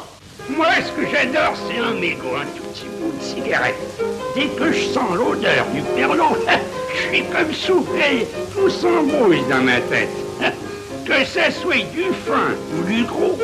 Moi, 0.49 0.67
ce 0.83 0.91
que 0.93 1.07
j'adore, 1.11 1.53
c'est 1.67 1.77
un 1.77 1.91
mégot, 1.93 2.35
un 2.37 2.45
tout 2.57 2.63
petit 2.73 2.85
bout 2.99 3.13
de 3.19 3.23
cigarette. 3.23 3.75
Dès 4.35 4.47
que 4.47 4.71
je 4.71 4.85
sens 4.87 5.13
l'odeur 5.13 5.65
du 5.73 5.81
perlon, 5.95 6.35
je 6.95 7.15
suis 7.15 7.25
comme 7.25 7.53
soufflé, 7.53 8.27
tout 8.55 8.69
s'embrouille 8.69 9.43
dans 9.49 9.61
ma 9.61 9.79
tête. 9.81 10.09
Que 11.05 11.23
ça 11.23 11.49
soit 11.51 11.85
du 11.93 12.03
fin 12.27 12.51
ou 12.77 12.83
du 12.83 13.03
gros, 13.05 13.37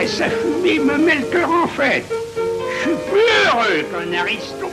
et 0.00 0.06
sa 0.06 0.30
fumée 0.30 0.78
me 0.78 0.96
met 0.96 1.16
le 1.16 1.26
cœur 1.26 1.50
en 1.50 1.66
fête. 1.68 2.06
Je 2.36 2.80
suis 2.80 2.98
plus 3.10 3.46
heureux 3.46 3.82
qu'un 3.92 4.18
aristo. 4.20 4.70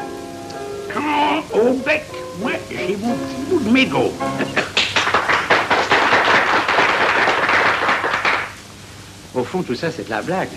Quand, 0.93 1.43
au 1.57 1.73
bec, 1.85 2.05
moi, 2.39 2.51
j'ai 2.69 2.97
mon 2.97 3.15
petit 3.15 3.41
bout 3.49 3.59
de 3.59 3.69
mégot. 3.69 4.13
Au 9.33 9.43
fond, 9.43 9.63
tout 9.63 9.75
ça, 9.75 9.89
c'est 9.91 10.05
de 10.05 10.09
la 10.09 10.21
blague. 10.21 10.49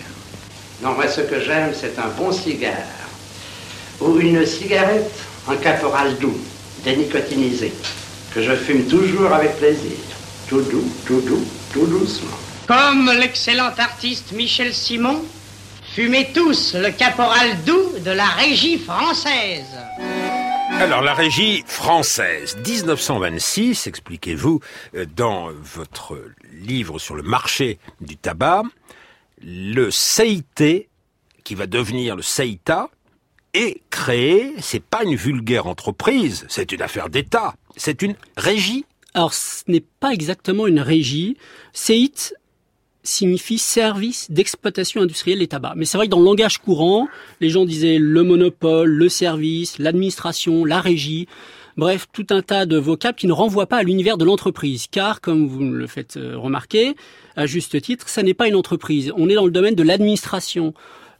Non, 0.82 0.92
moi, 0.94 1.06
ce 1.08 1.20
que 1.20 1.40
j'aime, 1.40 1.72
c'est 1.78 1.98
un 1.98 2.08
bon 2.18 2.32
cigare. 2.32 2.72
Ou 4.00 4.18
une 4.18 4.44
cigarette 4.44 5.12
en 5.46 5.56
caporal 5.56 6.16
doux, 6.18 6.36
dénicotinisée, 6.82 7.72
que 8.34 8.42
je 8.42 8.52
fume 8.54 8.84
toujours 8.86 9.32
avec 9.32 9.56
plaisir. 9.58 9.92
Tout 10.48 10.62
doux, 10.62 10.90
tout 11.06 11.20
doux, 11.20 11.44
tout 11.72 11.86
doucement. 11.86 12.36
Comme 12.66 13.10
l'excellent 13.18 13.70
artiste 13.78 14.32
Michel 14.32 14.74
Simon, 14.74 15.22
fumez 15.94 16.32
tous 16.32 16.74
le 16.74 16.90
caporal 16.90 17.62
doux 17.64 18.00
de 18.04 18.10
la 18.10 18.26
régie 18.26 18.78
française. 18.78 19.78
Alors, 20.80 21.02
la 21.02 21.14
régie 21.14 21.62
française, 21.68 22.56
1926, 22.66 23.86
expliquez-vous, 23.86 24.58
euh, 24.96 25.06
dans 25.14 25.50
votre 25.52 26.20
livre 26.52 26.98
sur 26.98 27.14
le 27.14 27.22
marché 27.22 27.78
du 28.00 28.16
tabac, 28.16 28.64
le 29.40 29.92
CIT, 29.92 30.88
qui 31.44 31.54
va 31.54 31.68
devenir 31.68 32.16
le 32.16 32.22
CEITA, 32.22 32.90
est 33.52 33.80
créé, 33.90 34.52
c'est 34.58 34.82
pas 34.82 35.04
une 35.04 35.14
vulgaire 35.14 35.68
entreprise, 35.68 36.44
c'est 36.48 36.72
une 36.72 36.82
affaire 36.82 37.08
d'État, 37.08 37.54
c'est 37.76 38.02
une 38.02 38.16
régie. 38.36 38.84
Alors, 39.14 39.32
ce 39.32 39.62
n'est 39.68 39.84
pas 40.00 40.12
exactement 40.12 40.66
une 40.66 40.80
régie. 40.80 41.36
CEIT 41.72 42.34
signifie 43.04 43.58
service 43.58 44.30
d'exploitation 44.30 45.02
industrielle 45.02 45.38
des 45.38 45.46
tabacs. 45.46 45.74
Mais 45.76 45.84
c'est 45.84 45.96
vrai 45.98 46.06
que 46.06 46.10
dans 46.10 46.18
le 46.18 46.24
langage 46.24 46.58
courant, 46.58 47.06
les 47.40 47.50
gens 47.50 47.64
disaient 47.64 47.98
le 48.00 48.22
monopole, 48.22 48.90
le 48.90 49.08
service, 49.08 49.78
l'administration, 49.78 50.64
la 50.64 50.80
régie. 50.80 51.28
Bref, 51.76 52.06
tout 52.12 52.26
un 52.30 52.40
tas 52.40 52.66
de 52.66 52.76
vocables 52.78 53.18
qui 53.18 53.26
ne 53.26 53.32
renvoient 53.32 53.66
pas 53.66 53.78
à 53.78 53.82
l'univers 53.82 54.16
de 54.16 54.24
l'entreprise. 54.24 54.86
Car, 54.90 55.20
comme 55.20 55.46
vous 55.46 55.60
le 55.60 55.86
faites 55.86 56.16
euh, 56.16 56.36
remarquer, 56.36 56.94
à 57.36 57.46
juste 57.46 57.80
titre, 57.82 58.08
ça 58.08 58.22
n'est 58.22 58.34
pas 58.34 58.48
une 58.48 58.54
entreprise. 58.54 59.12
On 59.16 59.28
est 59.28 59.34
dans 59.34 59.44
le 59.44 59.50
domaine 59.50 59.74
de 59.74 59.82
l'administration. 59.82 60.72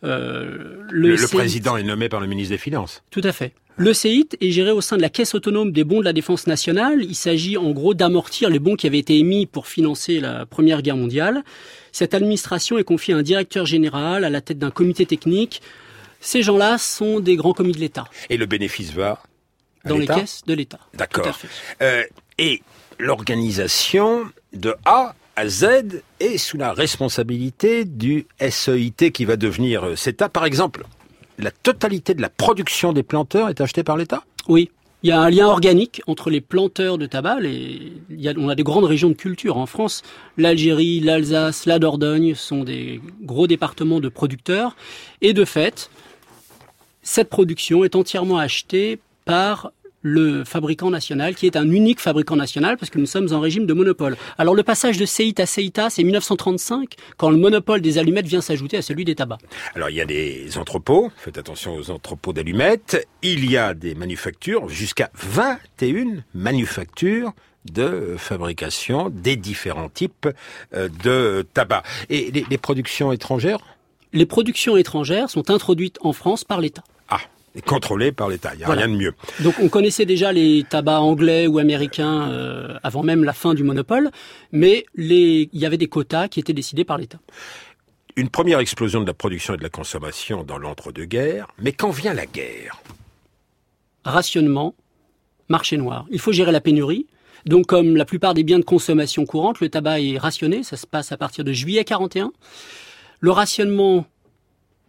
Euh, 0.05 0.79
Le, 0.91 1.17
le 1.17 1.29
président 1.29 1.77
est 1.77 1.83
nommé 1.83 2.09
par 2.09 2.21
le 2.21 2.27
ministre 2.27 2.53
des 2.53 2.59
Finances. 2.59 3.03
tout 3.11 3.23
à 3.25 3.33
fait. 3.33 3.53
Le 3.77 3.93
CEIT 3.93 4.37
est 4.41 4.51
géré 4.53 4.71
au 4.71 4.81
sein 4.81 4.97
de 4.97 5.03
la 5.03 5.09
Caisse 5.09 5.35
autonome 5.35 5.73
des 5.73 5.83
bons 5.83 5.99
de 5.99 6.05
la 6.05 6.13
défense 6.13 6.47
nationale. 6.47 7.03
Il 7.03 7.17
s'agit 7.17 7.57
en 7.57 7.73
gros 7.73 7.93
d'amortir 7.93 8.49
les 8.49 8.61
bons 8.61 8.77
qui 8.77 8.87
avaient 8.87 9.01
été 9.01 9.19
émis 9.19 9.47
pour 9.47 9.67
financer 9.67 10.21
la 10.21 10.47
Première 10.47 10.81
Guerre 10.81 10.97
mondiale. 10.97 11.43
Cette 11.91 12.15
administration 12.15 12.79
est 12.79 12.85
confiée 12.85 13.15
à 13.15 13.17
un 13.17 13.23
directeur 13.23 13.67
général 13.67 14.25
à 14.25 14.31
la 14.31 14.41
tête 14.41 14.59
d'un 14.59 14.71
comité 14.71 15.07
technique. 15.07 15.61
Ces 16.21 16.43
gens-là 16.43 16.79
sont 16.79 17.19
des 17.19 17.35
grands 17.35 17.53
commis 17.53 17.73
de 17.73 17.81
l'État, 17.81 18.05
Et 18.31 18.37
le 18.37 18.47
bénéfice 18.47 18.93
va 18.93 19.21
dans 19.85 19.99
les 19.99 20.07
caisses 20.07 20.43
de 20.47 20.55
l'État. 20.55 20.81
D'accord. 20.95 21.37
Euh, 21.83 22.05
et 22.39 22.63
l'organisation 23.01 24.25
de 24.53 24.75
A 24.85 25.17
à 25.35 25.49
Z 25.49 26.01
est 26.21 26.39
sous 26.39 26.57
la 26.57 26.73
responsabilité 26.73 27.85
du 27.85 28.27
SEIT 28.39 29.11
qui 29.13 29.25
va 29.25 29.37
devenir 29.37 29.85
euh, 29.85 29.97
CETA. 29.97 30.29
Par 30.29 30.45
exemple, 30.45 30.85
la 31.39 31.51
totalité 31.51 32.15
de 32.15 32.23
la 32.23 32.29
production 32.29 32.93
des 32.93 33.03
planteurs 33.03 33.49
est 33.49 33.61
achetée 33.61 33.83
par 33.85 33.97
l'État? 33.97 34.25
Oui. 34.49 34.71
Il 35.03 35.09
y 35.09 35.13
a 35.13 35.21
un 35.21 35.29
lien 35.29 35.47
organique 35.49 36.01
entre 36.07 36.31
les 36.31 36.41
planteurs 36.41 36.97
de 36.97 37.05
tabac. 37.05 37.41
On 38.39 38.49
a 38.49 38.55
des 38.55 38.63
grandes 38.63 38.87
régions 38.87 39.11
de 39.11 39.15
culture 39.15 39.59
en 39.59 39.67
France. 39.67 40.03
L'Algérie, 40.39 41.01
l'Alsace, 41.01 41.67
la 41.67 41.79
Dordogne 41.79 42.35
sont 42.35 42.65
des 42.65 43.03
gros 43.21 43.47
départements 43.47 44.01
de 44.01 44.09
producteurs. 44.09 44.77
Et 45.21 45.35
de 45.35 45.45
fait, 45.45 45.91
cette 47.03 47.29
production 47.29 47.85
est 47.85 47.97
entièrement 47.97 48.39
achetée 48.39 48.99
par 49.27 49.73
le 50.05 50.45
fabricant 50.45 50.91
national, 50.91 51.35
qui 51.35 51.47
est 51.47 51.57
un 51.57 51.69
unique 51.69 51.99
fabricant 51.99 52.37
national, 52.37 52.77
parce 52.77 52.91
que 52.91 52.99
nous 52.99 53.07
sommes 53.07 53.33
en 53.33 53.41
régime 53.41 53.67
de 53.67 53.73
monopole. 53.73 54.17
Alors 54.39 54.55
le 54.55 54.63
passage 54.63 54.99
de 54.99 55.07
CEIT 55.07 55.41
à 55.41 55.47
CEITA, 55.47 55.91
c'est 55.91 56.05
1935, 56.05 56.95
quand 57.17 57.31
le 57.31 57.39
monopole 57.39 57.81
des 57.81 57.99
allumettes 57.99 58.27
vient 58.27 58.43
s'ajouter 58.43 58.77
à 58.77 58.83
celui 58.83 59.05
des 59.05 59.15
tabacs. 59.15 59.41
Alors 59.75 59.89
il 59.89 59.97
y 59.97 60.03
a 60.03 60.05
des 60.05 60.59
entrepôts, 60.59 61.11
faites 61.17 61.39
attention 61.39 61.75
aux 61.75 61.91
entrepôts 61.91 62.35
d'allumettes, 62.35 63.09
il 63.23 63.51
y 63.51 63.57
a 63.57 63.73
des 63.73 63.95
manufactures, 63.95 64.69
jusqu'à 64.69 65.11
21 65.15 66.23
manufactures 66.35 67.33
de 67.65 68.17
fabrication 68.19 69.09
des 69.09 69.37
différents 69.37 69.89
types 69.89 70.29
euh, 70.75 70.91
de 71.03 71.47
tabac. 71.55 71.83
Et 72.11 72.31
les, 72.31 72.45
les 72.51 72.59
productions 72.59 73.11
étrangères? 73.11 73.61
Les 74.13 74.27
productions 74.27 74.77
étrangères 74.77 75.31
sont 75.31 75.51
introduites 75.51 75.99
en 76.03 76.13
France 76.13 76.45
par 76.45 76.61
l'État. 76.61 76.85
Ah, 77.09 77.21
contrôlées 77.63 78.13
par 78.13 78.29
l'État, 78.29 78.51
il 78.55 78.59
n'y 78.59 78.65
a 78.65 78.67
Voilà. 78.67 78.83
rien 78.87 78.93
de 78.95 78.99
mieux. 78.99 79.15
Donc 79.41 79.55
on 79.61 79.69
connaissait 79.69 80.07
déjà 80.07 80.33
les 80.33 80.65
tabacs 80.69 81.01
anglais 81.01 81.47
ou 81.47 81.59
américains 81.59 82.29
euh, 82.31 82.77
avant 82.83 83.03
même 83.03 83.25
la 83.25 83.33
fin 83.33 83.55
du 83.55 83.63
monopole, 83.63 84.11
mais 84.53 84.85
les, 84.95 85.49
il 85.53 85.61
y 85.61 85.67
avait 85.67 85.77
des 85.79 85.87
quotas 85.89 86.29
qui 86.29 86.41
étaient 86.41 86.53
décidés 86.53 86.85
par 86.85 86.99
l'État. 86.99 87.19
Une 88.17 88.29
première 88.29 88.59
explosion 88.61 89.01
de 89.01 89.07
la 89.07 89.15
production 89.15 89.55
et 89.55 89.57
de 89.57 89.63
la 89.63 89.71
consommation 89.71 90.45
dans 90.45 90.59
l'entre-deux-guerres, 90.59 91.49
mais 91.59 91.73
quand 91.73 91.91
vient 91.91 92.15
la 92.15 92.27
guerre? 92.27 92.81
Rationnement, 94.05 94.75
marché 95.49 95.77
noir. 95.77 96.07
Il 96.11 96.19
faut 96.21 96.33
gérer 96.33 96.53
la 96.53 96.61
pénurie. 96.61 97.07
Donc 97.47 97.67
comme 97.67 97.97
la 97.97 98.05
plupart 98.05 98.35
des 98.35 98.43
biens 98.43 98.59
de 98.59 98.65
consommation 98.65 99.25
courante, 99.27 99.61
le 99.61 99.69
tabac 99.69 100.01
est 100.01 100.19
rationné, 100.19 100.63
ça 100.63 100.77
se 100.77 100.87
passe 100.87 101.13
à 101.13 101.17
partir 101.17 101.45
de 101.45 101.53
juillet 101.53 101.85
41. 101.85 102.33
Le 103.21 103.31
rationnement 103.31 104.07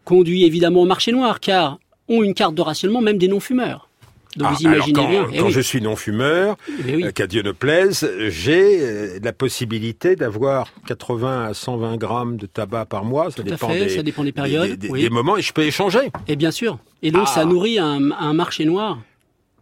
conduit 0.03 0.43
évidemment 0.43 0.81
au 0.81 0.85
marché 0.85 1.11
noir, 1.11 1.39
car 1.39 1.79
ont 2.09 2.23
une 2.23 2.33
carte 2.33 2.55
de 2.55 2.61
rationnement 2.61 3.01
même 3.01 3.17
des 3.17 3.27
non-fumeurs. 3.27 3.89
Donc 4.37 4.47
Ah, 4.51 4.53
vous 4.53 4.63
imaginez 4.63 4.99
alors 4.99 5.05
quand, 5.05 5.09
bien. 5.09 5.27
Eh 5.31 5.37
quand 5.37 5.45
oui. 5.45 5.51
je 5.53 5.61
suis 5.61 5.79
non-fumeur, 5.81 6.57
Eh 6.85 6.95
oui. 6.97 7.03
euh, 7.05 7.11
qu'à 7.11 7.25
Dieu 7.25 7.41
ne 7.41 7.53
plaise, 7.53 8.09
j'ai 8.27 8.81
euh, 8.81 9.19
la 9.23 9.31
possibilité 9.31 10.17
d'avoir 10.17 10.67
80 10.87 11.45
à 11.45 11.53
120 11.53 11.95
grammes 11.95 12.35
de 12.35 12.45
tabac 12.45 12.85
par 12.85 13.05
mois. 13.05 13.31
Ça 13.31 13.37
Tout 13.37 13.41
à 13.43 13.51
dépend 13.51 13.69
fait, 13.69 13.85
des, 13.85 13.89
ça 13.89 14.03
dépend 14.03 14.25
des 14.25 14.33
périodes, 14.33 14.71
des, 14.71 14.75
des- 14.75 14.89
oui. 14.89 15.01
des 15.03 15.09
moments 15.09 15.37
et 15.37 15.41
je 15.41 15.53
peux 15.53 15.63
échanger. 15.63 16.11
Et 16.27 16.35
bien 16.35 16.51
sûr. 16.51 16.79
Et 17.01 17.11
donc 17.11 17.23
Ah. 17.27 17.31
ça 17.33 17.45
nourrit 17.45 17.79
un, 17.79 18.11
un 18.11 18.33
marché 18.33 18.65
noir 18.65 18.99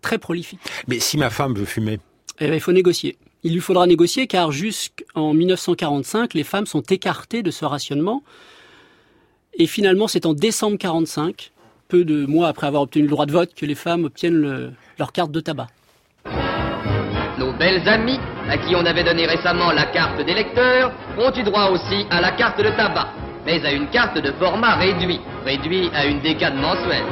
très 0.02 0.18
prolifique. 0.18 0.60
Mais 0.88 1.00
si 1.00 1.18
ma 1.18 1.30
femme 1.30 1.54
veut 1.54 1.66
fumer, 1.66 2.00
Eh 2.40 2.48
ben, 2.48 2.56
il 2.56 2.60
faut 2.60 2.72
négocier. 2.74 3.16
Il 3.44 3.54
lui 3.54 3.62
faudra 3.62 3.86
négocier 3.86 4.26
car 4.26 4.52
jusqu'en 4.52 5.34
1945, 5.36 6.34
les 6.34 6.44
femmes 6.44 6.66
sont 6.66 6.82
écartées 6.82 7.44
de 7.44 7.52
ce 7.52 7.64
rationnement. 7.64 8.24
Et 9.54 9.68
finalement, 9.68 10.08
c'est 10.08 10.26
en 10.26 10.34
décembre 10.34 10.78
45, 10.80 11.52
peu 11.94 12.04
de 12.06 12.26
mois 12.26 12.48
après 12.48 12.66
avoir 12.66 12.82
obtenu 12.82 13.04
le 13.04 13.10
droit 13.10 13.28
de 13.28 13.32
vote, 13.32 13.52
que 13.56 13.68
les 13.68 13.76
femmes 13.76 14.06
obtiennent 14.06 14.42
le- 14.42 14.72
leur 14.98 15.12
carte 15.12 15.30
de 15.32 15.40
tabac. 15.40 15.68
Nos 17.38 17.52
belles 17.54 17.88
amies, 17.88 18.20
à 18.50 18.58
qui 18.58 18.76
on 18.76 18.84
avait 18.84 19.04
donné 19.04 19.28
récemment 19.28 19.72
la 19.72 19.86
carte 19.98 20.20
d'électeur, 20.26 20.92
ont 21.20 21.32
eu 21.40 21.44
droit 21.44 21.66
aussi 21.70 22.08
à 22.10 22.20
la 22.20 22.32
carte 22.32 22.58
de 22.58 22.70
tabac, 22.70 23.10
mais 23.46 23.64
à 23.64 23.72
une 23.72 23.86
carte 23.90 24.18
de 24.18 24.32
format 24.40 24.74
réduit, 24.78 25.20
réduit 25.46 25.92
à 25.94 26.08
une 26.08 26.20
décade 26.22 26.56
mensuelle. 26.56 27.06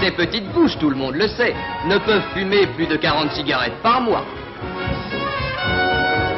Ces 0.00 0.12
petites 0.12 0.50
bouches, 0.54 0.78
tout 0.78 0.88
le 0.88 0.96
monde 0.96 1.14
le 1.16 1.28
sait, 1.28 1.54
ne 1.90 1.98
peuvent 1.98 2.24
fumer 2.32 2.66
plus 2.68 2.86
de 2.86 2.96
40 2.96 3.32
cigarettes 3.32 3.80
par 3.82 4.00
mois. 4.00 4.24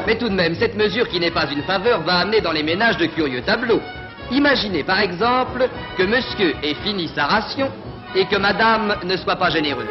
Mais 0.09 0.19
tout 0.19 0.29
de 0.29 0.35
même, 0.35 0.57
cette 0.57 0.75
mesure 0.76 1.09
qui 1.09 1.21
n'est 1.21 1.31
pas 1.31 1.47
une 1.49 1.62
faveur 1.62 2.03
va 2.03 2.14
amener 2.23 2.41
dans 2.41 2.53
les 2.53 2.64
ménages 2.64 2.97
de 2.99 3.07
curieux 3.07 3.43
tableaux. 3.43 3.81
Imaginez 4.35 4.83
par 4.83 4.99
exemple 4.99 5.69
que 5.97 6.03
monsieur 6.03 6.57
ait 6.61 6.75
fini 6.83 7.09
sa 7.14 7.26
ration 7.26 7.71
et 8.17 8.26
que 8.26 8.37
madame 8.37 8.97
ne 9.05 9.17
soit 9.17 9.37
pas 9.37 9.50
généreuse. 9.50 9.87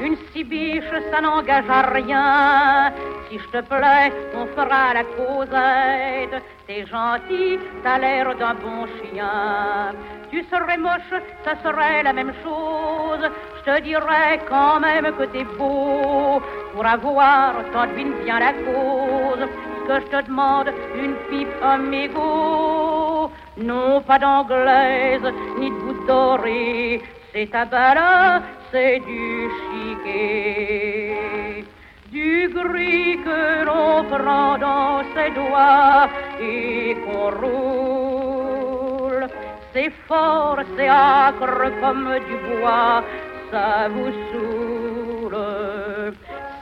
Une 0.00 0.16
cibiche, 0.30 0.84
ça 1.10 1.22
n'engage 1.22 1.70
à 1.70 1.82
rien. 1.90 2.92
Si 3.30 3.38
je 3.38 3.46
te 3.46 3.62
plais, 3.64 4.12
on 4.34 4.46
fera 4.48 4.92
la 4.92 5.04
causette. 5.04 6.42
T'es 6.66 6.84
gentil, 6.84 7.58
t'as 7.82 7.98
l'air 7.98 8.34
d'un 8.36 8.52
bon 8.54 8.86
chien. 8.98 9.94
Tu 10.30 10.44
serais 10.50 10.76
moche, 10.76 11.14
ça 11.44 11.54
serait 11.62 12.02
la 12.02 12.12
même 12.12 12.34
chose. 12.44 13.30
Je 13.56 13.72
te 13.72 13.80
dirais 13.80 14.38
quand 14.46 14.80
même 14.80 15.10
que 15.16 15.24
t'es 15.24 15.44
beau. 15.56 16.42
Pour 16.74 16.84
avoir, 16.84 17.54
t'en 17.72 17.86
devines 17.86 18.12
bien 18.22 18.38
la 18.38 18.52
cause. 18.52 19.48
Que 19.88 19.94
je 19.98 20.06
te 20.14 20.26
demande, 20.26 20.70
une 20.94 21.14
pipe 21.30 21.62
amigo. 21.62 23.30
Non, 23.56 24.02
pas 24.02 24.18
d'anglaise, 24.18 25.32
ni 25.58 25.70
de 25.70 25.74
goutte 25.74 26.06
dorée. 26.06 27.02
C'est 27.34 27.50
ta 27.50 27.64
là, 27.64 28.42
c'est 28.70 29.00
du 29.00 29.48
chiquet. 29.62 31.64
Du 32.10 32.46
gris 32.48 33.18
que 33.24 33.64
l'on 33.64 34.04
prend 34.04 34.58
dans 34.58 35.02
ses 35.14 35.30
doigts 35.30 36.10
et 36.38 36.94
qu'on 37.04 37.30
roule. 37.40 39.26
C'est 39.72 39.88
fort, 40.06 40.60
c'est 40.76 40.90
âcre 40.90 41.70
comme 41.80 42.18
du 42.28 42.36
bois, 42.60 43.02
ça 43.50 43.88
vous 43.88 44.12
saoule. 44.30 45.38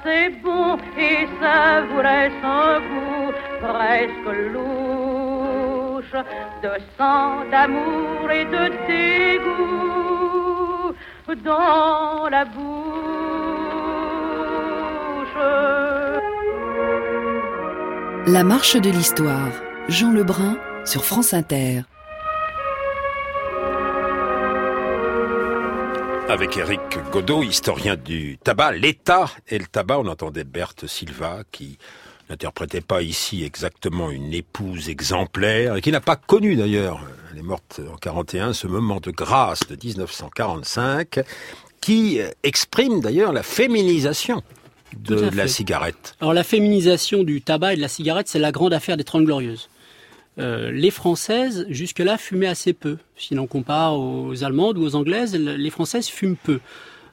C'est 0.04 0.30
bon 0.40 0.78
et 0.96 1.26
ça 1.40 1.80
vous 1.80 2.00
laisse 2.00 2.44
un 2.44 2.78
goût 2.88 3.32
presque 3.60 4.36
louche 4.52 6.14
de 6.62 6.72
sang, 6.96 7.44
d'amour 7.50 8.30
et 8.30 8.44
de 8.44 8.68
dégoût 8.86 9.89
dans 11.34 12.28
la 12.28 12.44
bouche. 12.44 12.60
La 18.26 18.44
marche 18.44 18.76
de 18.76 18.90
l'histoire. 18.90 19.50
Jean 19.88 20.12
Lebrun 20.12 20.56
sur 20.84 21.04
France 21.04 21.34
Inter. 21.34 21.82
Avec 26.28 26.56
Eric 26.56 26.80
Godot, 27.10 27.42
historien 27.42 27.96
du 27.96 28.38
tabac, 28.38 28.72
l'État 28.72 29.30
et 29.48 29.58
le 29.58 29.66
tabac. 29.66 29.98
On 29.98 30.06
entendait 30.06 30.44
Berthe 30.44 30.86
Silva 30.86 31.42
qui 31.50 31.78
n'interprétait 32.30 32.80
pas 32.80 33.02
ici 33.02 33.44
exactement 33.44 34.10
une 34.10 34.32
épouse 34.32 34.88
exemplaire 34.88 35.76
et 35.76 35.80
qui 35.80 35.90
n'a 35.90 36.00
pas 36.00 36.16
connu 36.16 36.54
d'ailleurs, 36.54 37.04
elle 37.32 37.38
est 37.38 37.42
morte 37.42 37.80
en 37.92 37.96
41, 37.96 38.52
ce 38.52 38.66
moment 38.66 39.00
de 39.00 39.10
grâce 39.10 39.60
de 39.68 39.76
1945 39.82 41.20
qui 41.80 42.20
exprime 42.42 43.00
d'ailleurs 43.00 43.32
la 43.32 43.42
féminisation 43.42 44.42
de, 44.96 45.28
la 45.34 45.48
cigarette. 45.48 46.14
Alors 46.20 46.34
la 46.34 46.44
féminisation 46.44 47.24
du 47.24 47.42
tabac 47.42 47.72
et 47.72 47.76
de 47.76 47.80
la 47.80 47.88
cigarette, 47.88 48.28
c'est 48.28 48.38
la 48.38 48.52
grande 48.52 48.72
affaire 48.72 48.96
des 48.96 49.04
Trente 49.04 49.24
Glorieuses. 49.24 49.68
Euh, 50.38 50.70
les 50.70 50.90
Françaises, 50.90 51.66
jusque-là, 51.68 52.16
fumaient 52.16 52.46
assez 52.46 52.72
peu. 52.72 52.98
Si 53.16 53.34
l'on 53.34 53.46
compare 53.46 53.98
aux 53.98 54.44
Allemandes 54.44 54.78
ou 54.78 54.82
aux 54.82 54.94
Anglaises, 54.94 55.34
les 55.34 55.70
Françaises 55.70 56.06
fument 56.08 56.36
peu. 56.36 56.60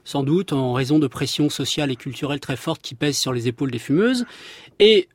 Sans 0.08 0.24
doute 0.24 0.54
en 0.54 0.72
raison 0.72 1.00
de 1.00 1.08
pressions 1.08 1.50
sociales 1.50 1.92
et 1.92 1.98
culturelles 1.98 2.40
très 2.40 2.56
fortes 2.56 2.82
qui 2.82 2.96
pèsent 2.96 3.18
sur 3.18 3.34
les 3.34 3.50
épaules 3.50 3.72
des 3.72 3.78
fumeuses. 3.78 4.26
Et 4.80 5.10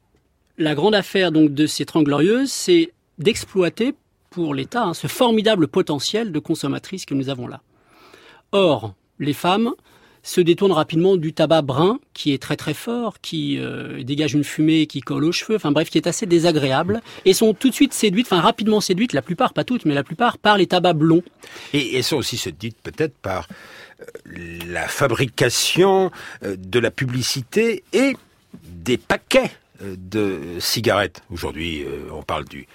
la 0.59 0.75
grande 0.75 0.95
affaire 0.95 1.33
donc 1.33 1.55
de 1.55 1.67
ces 1.67 1.87
Trente 1.87 2.05
Glorieuses, 2.05 2.53
c'est 2.53 2.93
d'exploiter 3.17 3.95
pour 4.29 4.53
l'État 4.53 4.83
hein, 4.83 4.93
ce 4.93 5.07
formidable 5.07 5.67
potentiel 5.67 6.31
de 6.31 6.39
consommatrices 6.39 7.07
que 7.07 7.15
nous 7.15 7.31
avons 7.31 7.47
là. 7.47 7.63
Or, 8.53 8.93
les 9.19 9.33
femmes 9.33 9.73
se 10.23 10.41
détournent 10.41 10.73
rapidement 10.73 11.17
du 11.17 11.33
tabac 11.33 11.63
brun, 11.63 11.99
qui 12.15 12.33
est 12.33 12.41
très 12.41 12.57
très 12.57 12.75
fort, 12.75 13.21
qui 13.21 13.59
euh, 13.59 14.03
dégage 14.03 14.35
une 14.35 14.45
fumée 14.45 14.87
qui 14.87 15.01
colle 15.01 15.25
aux 15.25 15.33
cheveux, 15.33 15.57
enfin 15.57 15.73
bref, 15.73 15.91
qui 15.91 15.99
est 15.99 16.07
assez 16.07 16.27
désagréable, 16.27 17.03
et 17.25 17.35
sont 17.35 17.55
tout 17.55 17.69
de 17.69 17.75
suite 17.75 17.93
séduites, 17.93 18.27
enfin 18.27 18.41
rapidement 18.41 18.81
séduites, 18.81 19.13
la 19.13 19.23
plupart, 19.23 19.53
pas 19.53 19.65
toutes, 19.65 19.85
mais 19.85 19.95
la 19.95 20.05
plupart, 20.05 20.39
par 20.39 20.57
les 20.57 20.67
tabacs 20.67 20.97
blonds. 20.97 21.23
Et 21.73 21.97
elles 21.97 22.05
sont 22.05 22.17
aussi 22.17 22.37
séduites 22.37 22.79
peut-être 22.83 23.15
par 23.17 23.49
euh, 24.01 24.05
la 24.67 24.87
fabrication 24.87 26.13
euh, 26.45 26.57
de 26.57 26.79
la 26.79 26.91
publicité 26.91 27.83
et 27.93 28.17
des 28.69 28.99
paquets 28.99 29.51
de 29.81 30.39
cigarettes. 30.61 31.23
Aujourd'hui, 31.33 31.85
on 32.13 32.23
parle 32.23 32.45
du 32.45 32.69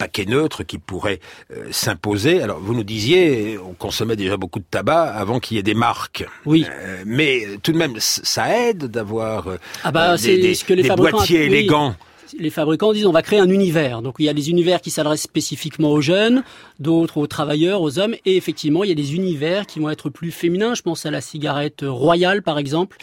paquet 0.00 0.24
neutre 0.24 0.62
qui 0.62 0.78
pourrait 0.78 1.20
euh, 1.52 1.68
s'imposer. 1.70 2.40
Alors 2.40 2.58
vous 2.58 2.74
nous 2.74 2.84
disiez, 2.84 3.58
on 3.58 3.74
consommait 3.74 4.16
déjà 4.16 4.38
beaucoup 4.38 4.58
de 4.58 4.64
tabac 4.68 5.02
avant 5.02 5.40
qu'il 5.40 5.58
y 5.58 5.60
ait 5.60 5.62
des 5.62 5.74
marques. 5.74 6.24
Oui. 6.46 6.64
Euh, 6.68 7.02
mais 7.04 7.46
tout 7.62 7.72
de 7.72 7.76
même, 7.76 7.94
ça 7.98 8.58
aide 8.58 8.86
d'avoir 8.86 9.48
euh, 9.48 9.56
ah 9.84 9.92
bah, 9.92 10.16
des, 10.16 10.54
ce 10.54 10.64
que 10.64 10.72
les 10.72 10.88
boîtiers 10.88 11.44
élégants. 11.44 11.94
Les 12.38 12.48
fabricants 12.48 12.94
disent 12.94 13.06
on 13.06 13.12
va 13.12 13.22
créer 13.22 13.40
un 13.40 13.50
univers. 13.50 14.00
Donc 14.00 14.14
il 14.20 14.24
y 14.24 14.30
a 14.30 14.32
des 14.32 14.48
univers 14.48 14.80
qui 14.80 14.90
s'adressent 14.90 15.22
spécifiquement 15.22 15.90
aux 15.90 16.00
jeunes, 16.00 16.44
d'autres 16.78 17.18
aux 17.18 17.26
travailleurs, 17.26 17.82
aux 17.82 17.98
hommes, 17.98 18.14
et 18.24 18.36
effectivement 18.36 18.84
il 18.84 18.88
y 18.88 18.92
a 18.92 18.96
des 18.96 19.14
univers 19.14 19.66
qui 19.66 19.80
vont 19.80 19.90
être 19.90 20.08
plus 20.08 20.30
féminins. 20.30 20.74
Je 20.74 20.82
pense 20.82 21.04
à 21.04 21.10
la 21.10 21.20
cigarette 21.20 21.84
royale 21.86 22.42
par 22.42 22.58
exemple, 22.58 22.96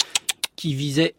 qui 0.56 0.74
visait 0.74 1.14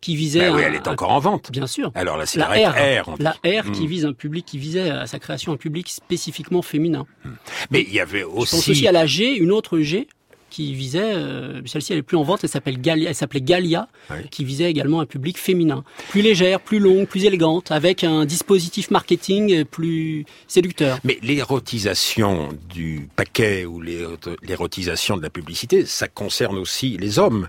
qui 0.00 0.16
visait. 0.16 0.40
Ben 0.40 0.54
oui, 0.54 0.62
elle 0.64 0.74
est 0.74 0.88
encore 0.88 1.10
en 1.10 1.18
vente. 1.18 1.50
Bien 1.50 1.66
sûr. 1.66 1.90
Alors 1.94 2.16
la 2.16 2.26
cigarette 2.26 2.62
la 2.62 3.02
R. 3.02 3.14
la 3.18 3.30
R 3.30 3.70
qui 3.72 3.84
hmm. 3.84 3.86
vise 3.86 4.04
un 4.06 4.12
public, 4.12 4.44
qui 4.44 4.58
visait 4.58 4.90
à 4.90 5.06
sa 5.06 5.18
création 5.18 5.52
un 5.52 5.56
public 5.56 5.88
spécifiquement 5.88 6.62
féminin. 6.62 7.06
Hmm. 7.24 7.32
Mais 7.70 7.82
il 7.82 7.92
y 7.92 8.00
avait 8.00 8.24
aussi. 8.24 8.50
Je 8.52 8.56
pense 8.56 8.68
aussi 8.68 8.88
à 8.88 8.92
la 8.92 9.06
G, 9.06 9.36
une 9.36 9.52
autre 9.52 9.78
G 9.80 10.08
qui 10.52 10.74
visait, 10.74 11.14
euh, 11.14 11.62
celle-ci 11.64 11.94
elle 11.94 12.00
est 12.00 12.02
plus 12.02 12.18
en 12.18 12.24
vente, 12.24 12.40
elle 12.44 12.50
s'appelle 12.50 12.78
Galia, 12.78 13.08
elle 13.08 13.14
s'appelait 13.14 13.40
Galia, 13.40 13.88
qui 14.30 14.44
visait 14.44 14.70
également 14.70 15.00
un 15.00 15.06
public 15.06 15.38
féminin, 15.38 15.82
plus 16.10 16.20
légère, 16.20 16.60
plus 16.60 16.78
longue, 16.78 17.06
plus 17.06 17.24
élégante, 17.24 17.72
avec 17.72 18.04
un 18.04 18.26
dispositif 18.26 18.90
marketing 18.90 19.64
plus 19.64 20.26
séducteur. 20.46 20.98
Mais 21.04 21.18
l'érotisation 21.22 22.50
du 22.68 23.08
paquet 23.16 23.64
ou 23.64 23.80
l'érotisation 23.80 25.16
de 25.16 25.22
la 25.22 25.30
publicité, 25.30 25.86
ça 25.86 26.06
concerne 26.06 26.58
aussi 26.58 26.98
les 26.98 27.18
hommes. 27.18 27.48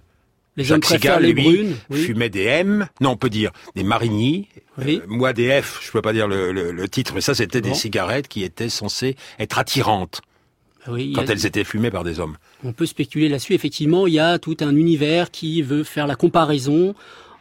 Les 0.55 0.71
hommes 0.71 0.81
préfèrent 0.81 1.19
les 1.19 1.33
brunes. 1.33 1.75
Fumait 1.91 2.29
des 2.29 2.43
M, 2.43 2.87
non, 3.01 3.11
on 3.11 3.17
peut 3.17 3.29
dire 3.29 3.51
des 3.75 3.83
Marigny. 3.83 4.47
Oui. 4.77 5.01
Euh, 5.01 5.05
moi, 5.07 5.33
des 5.33 5.61
F, 5.61 5.81
je 5.83 5.91
peux 5.91 6.01
pas 6.01 6.13
dire 6.13 6.27
le, 6.27 6.87
titre, 6.87 7.13
mais 7.15 7.21
ça, 7.21 7.33
c'était 7.33 7.61
des 7.61 7.73
cigarettes 7.73 8.27
qui 8.27 8.43
étaient 8.43 8.69
censées 8.69 9.15
être 9.39 9.57
attirantes. 9.57 10.21
Oui, 10.87 11.13
quand 11.15 11.29
elles 11.29 11.45
étaient 11.45 11.63
fumées 11.63 11.91
par 11.91 12.03
des 12.03 12.19
hommes. 12.19 12.35
On 12.63 12.73
peut 12.73 12.85
spéculer 12.85 13.29
là-dessus. 13.29 13.53
Effectivement, 13.53 14.05
il 14.05 14.13
y 14.13 14.19
a 14.19 14.37
tout 14.37 14.57
un 14.59 14.75
univers 14.75 15.31
qui 15.31 15.61
veut 15.61 15.85
faire 15.85 16.07
la 16.07 16.17
comparaison 16.17 16.93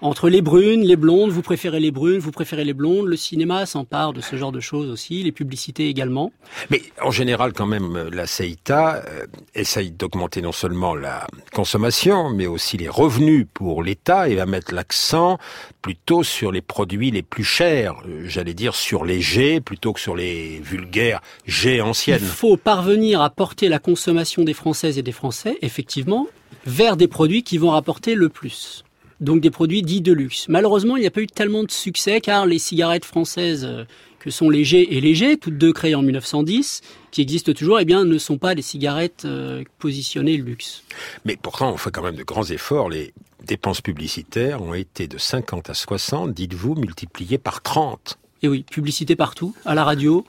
entre 0.03 0.29
les 0.29 0.43
brunes, 0.43 0.83
les 0.83 0.97
blondes, 0.97 1.31
vous 1.31 1.43
préférez 1.43 1.79
les 1.79 1.93
brunes, 1.93 2.19
vous 2.19 2.33
préférez 2.33 2.65
les 2.65 2.75
blondes. 2.75 3.07
Le 3.07 3.17
cinéma 3.17 3.65
s'empare 3.67 4.13
de 4.13 4.21
ce 4.21 4.37
genre 4.37 4.51
de 4.51 4.59
choses 4.59 4.91
aussi, 4.91 5.23
les 5.23 5.31
publicités 5.31 5.89
également. 5.89 6.33
Mais 6.71 6.83
en 7.01 7.13
général, 7.13 7.53
quand 7.53 7.67
même, 7.67 8.11
la 8.13 8.27
CEITA 8.27 8.97
euh, 9.07 9.27
essaye 9.55 9.93
d'augmenter 9.93 10.43
non 10.43 10.51
seulement 10.51 10.97
la 10.97 11.27
consommation, 11.55 12.31
mais 12.31 12.47
aussi 12.47 12.77
les 12.77 12.89
revenus 12.89 13.47
pour 13.55 13.85
l'État 13.85 14.29
et 14.29 14.35
va 14.35 14.45
mettre 14.45 14.75
l'accent 14.75 15.39
plutôt 15.83 16.25
sur 16.25 16.51
les 16.51 16.63
produits 16.63 17.13
les 17.13 17.23
plus 17.23 17.45
chers, 17.45 17.95
euh, 18.09 18.25
j'allais 18.27 18.55
dire 18.55 18.75
sur 18.75 19.05
les 19.05 19.21
G 19.21 19.61
plutôt 19.61 19.93
que 19.93 20.01
sur 20.01 20.17
les 20.17 20.59
vulgaires 20.59 21.21
G 21.47 21.81
anciennes. 21.81 22.19
Il 22.21 22.27
faut 22.27 22.57
parvenir 22.57 23.23
à 23.23 23.31
porter 23.31 23.69
la 23.69 23.79
consommation 23.79 24.43
des 24.43 24.55
Françaises 24.55 24.99
et 24.99 25.03
des 25.03 25.13
Français, 25.13 25.59
effectivement, 25.63 26.27
vers 26.67 26.97
des 26.97 27.09
produits 27.09 27.45
qui 27.45 27.57
vont 27.57 27.71
rapporter 27.71 28.17
le 28.17 28.29
plus 28.29 28.85
donc 29.23 29.41
des 29.41 29.51
produits 29.51 29.83
dits 29.83 30.03
de 30.03 30.13
luxe. 30.13 30.47
Malheureusement, 30.49 30.97
il 30.97 31.01
n'y 31.01 31.07
a 31.07 31.11
pas 31.11 31.23
eu 31.23 31.27
tellement 31.27 31.65
de 31.65 31.71
succès 31.71 32.21
car 32.21 32.45
les 32.45 32.59
cigarettes 32.59 33.05
françaises 33.05 33.65
euh, 33.65 33.85
que 34.19 34.31
sont 34.31 34.51
Léger 34.51 34.97
et 34.97 35.01
Léger, 35.01 35.37
toutes 35.37 35.59
deux 35.59 35.73
créées 35.73 35.95
en 35.95 36.03
1910, 36.03 36.83
qui 37.11 37.23
existent 37.23 37.53
toujours, 37.53 37.81
eh 37.81 37.85
bien, 37.85 38.05
ne 38.05 38.19
sont 38.19 38.39
pas 38.39 38.55
des 38.55 38.63
cigarettes 38.63 39.25
euh, 39.25 39.65
positionnées 39.79 40.37
luxe. 40.37 40.85
Mais 41.25 41.37
pourtant, 41.37 41.73
on 41.73 41.77
fait 41.77 41.91
quand 41.91 42.03
même 42.03 42.17
de 42.17 42.23
grands 42.23 42.45
efforts. 42.45 42.91
Les 42.91 43.15
dépenses 43.45 43.81
publicitaires 43.81 44.63
ont 44.63 44.75
été 44.75 45.09
de 45.09 45.19
50 45.19 45.71
à 45.71 45.75
60, 45.75 46.33
dites-vous, 46.33 46.75
multipliées 46.75 47.39
par 47.39 47.63
30. 47.63 48.19
Et 48.43 48.49
oui, 48.49 48.65
publicité 48.69 49.17
partout, 49.17 49.55
à 49.65 49.75
la 49.75 49.85
radio, 49.85 50.25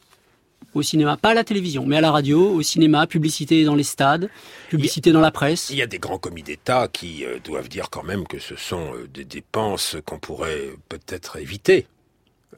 au 0.73 0.81
cinéma, 0.81 1.17
pas 1.17 1.29
à 1.29 1.33
la 1.33 1.43
télévision, 1.43 1.85
mais 1.85 1.97
à 1.97 2.01
la 2.01 2.11
radio, 2.11 2.51
au 2.51 2.61
cinéma, 2.61 3.07
publicité 3.07 3.63
dans 3.63 3.75
les 3.75 3.83
stades, 3.83 4.29
publicité 4.69 5.11
dans 5.11 5.21
la 5.21 5.31
presse. 5.31 5.69
Il 5.69 5.77
y 5.77 5.81
a 5.81 5.87
des 5.87 5.99
grands 5.99 6.17
commis 6.17 6.43
d'État 6.43 6.87
qui 6.91 7.25
euh, 7.25 7.39
doivent 7.43 7.69
dire 7.69 7.89
quand 7.89 8.03
même 8.03 8.25
que 8.27 8.39
ce 8.39 8.55
sont 8.55 8.93
euh, 8.93 9.07
des 9.13 9.25
dépenses 9.25 9.97
qu'on 10.05 10.19
pourrait 10.19 10.69
peut-être 10.89 11.37
éviter. 11.37 11.87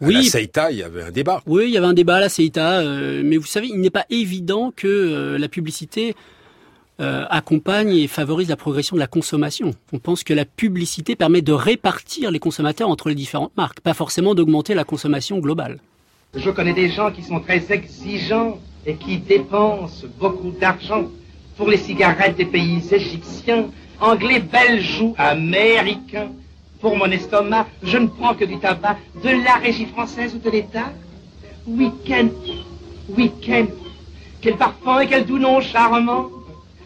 Oui. 0.02 0.16
À 0.16 0.22
la 0.22 0.26
CEITA, 0.26 0.72
il 0.72 0.78
y 0.78 0.84
avait 0.84 1.04
un 1.04 1.12
débat. 1.12 1.42
Oui, 1.46 1.66
il 1.68 1.72
y 1.72 1.78
avait 1.78 1.88
un 1.88 1.94
débat 1.94 2.18
à 2.18 2.20
la 2.20 2.30
CEITA, 2.30 2.80
euh, 2.82 3.22
mais 3.24 3.38
vous 3.38 3.46
savez, 3.46 3.68
il 3.68 3.80
n'est 3.80 3.90
pas 3.90 4.06
évident 4.10 4.74
que 4.76 5.38
la 5.40 5.48
publicité 5.48 6.16
accompagne 6.98 7.94
et 7.94 8.08
favorise 8.08 8.48
la 8.48 8.56
progression 8.56 8.96
de 8.96 9.02
la 9.02 9.08
consommation. 9.08 9.76
On 9.92 10.00
pense 10.00 10.24
que 10.24 10.34
la 10.34 10.46
publicité 10.46 11.18
permet 11.18 11.42
de 11.42 11.52
répartir 11.52 12.32
les 12.32 12.40
consommateurs 12.40 12.88
entre 12.88 13.10
les 13.10 13.16
différentes 13.16 13.52
marques, 13.58 13.82
pas 13.82 13.94
forcément 13.94 14.34
d'augmenter 14.34 14.74
la 14.76 14.86
consommation 14.86 15.40
globale. 15.40 15.80
Je 16.36 16.50
connais 16.50 16.74
des 16.74 16.90
gens 16.90 17.12
qui 17.12 17.24
sont 17.24 17.40
très 17.40 17.72
exigeants 17.72 18.60
et 18.86 18.96
qui 18.96 19.18
dépensent 19.18 20.06
beaucoup 20.20 20.52
d'argent 20.52 21.06
pour 21.56 21.70
les 21.70 21.78
cigarettes 21.78 22.36
des 22.36 22.46
pays 22.46 22.82
égyptiens, 22.92 23.68
anglais, 24.02 24.40
belge 24.40 25.00
ou 25.02 25.16
américain. 25.18 26.28
Pour 26.82 26.98
mon 26.98 27.10
estomac, 27.10 27.68
je 27.82 27.98
ne 27.98 28.08
prends 28.08 28.34
que 28.34 28.44
du 28.44 28.58
tabac 28.60 28.98
de 29.24 29.30
la 29.30 29.56
régie 29.56 29.86
française 29.86 30.36
ou 30.36 30.40
de 30.40 30.50
l'État. 30.50 30.92
Week-end, 31.66 32.28
week-end, 33.18 33.68
quel 34.42 34.58
parfum 34.58 35.00
et 35.00 35.08
quel 35.08 35.26
doux 35.26 35.40
nom 35.40 35.62
charmant. 35.62 36.30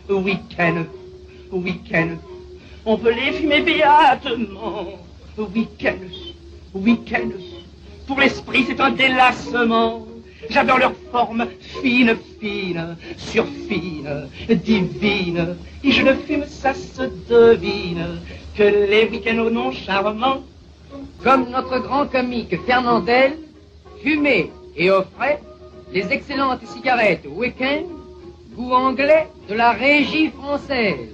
Week-end, 0.10 0.86
week-end, 1.52 2.10
on 2.86 2.98
peut 2.98 3.14
les 3.14 3.34
fumer 3.34 3.62
béatement. 3.62 4.86
Week-end, 5.38 5.98
week-end, 6.74 7.30
pour 8.10 8.20
l'esprit 8.20 8.66
c'est 8.68 8.82
un 8.82 8.90
délassement. 8.90 10.06
J'adore 10.50 10.80
leur 10.80 10.94
forme 11.12 11.46
fine, 11.82 12.18
fine, 12.42 12.98
surfine, 13.18 14.28
divine. 14.50 15.56
Et 15.84 15.92
je 15.92 16.02
ne 16.02 16.14
fume, 16.14 16.46
ça 16.48 16.74
se 16.74 17.04
devine, 17.30 18.20
que 18.58 18.64
les 18.64 19.08
week-ends 19.12 19.38
au 19.38 19.52
nom 19.52 19.72
charmant. 19.72 20.42
Comme 21.24 21.50
notre 21.52 21.78
grand 21.80 22.08
comique 22.08 22.56
Fernandel, 22.66 23.38
fumait 24.02 24.50
et 24.76 24.90
offrait 24.90 25.40
les 25.94 26.12
excellentes 26.12 26.66
cigarettes 26.66 27.28
week-end, 27.30 27.84
goût 28.56 28.72
anglais 28.72 29.28
de 29.50 29.54
la 29.54 29.72
régie 29.72 30.32
française. 30.32 31.10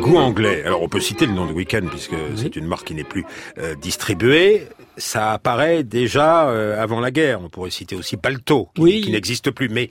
Goût 0.00 0.16
anglais. 0.16 0.62
Alors 0.64 0.82
on 0.82 0.88
peut 0.88 1.00
citer 1.00 1.26
le 1.26 1.32
nom 1.32 1.46
de 1.46 1.52
Weekend 1.52 1.90
puisque 1.90 2.16
c'est 2.36 2.56
une 2.56 2.66
marque 2.66 2.86
qui 2.86 2.94
n'est 2.94 3.04
plus 3.04 3.26
euh, 3.58 3.74
distribuée. 3.74 4.62
Ça 4.98 5.32
apparaît 5.32 5.84
déjà 5.84 6.48
euh, 6.48 6.82
avant 6.82 7.00
la 7.00 7.10
guerre. 7.10 7.40
On 7.40 7.48
pourrait 7.48 7.70
citer 7.70 7.96
aussi 7.96 8.16
Balto, 8.16 8.68
qui, 8.74 9.00
qui 9.00 9.10
n'existe 9.10 9.50
plus. 9.50 9.68
Mais 9.68 9.90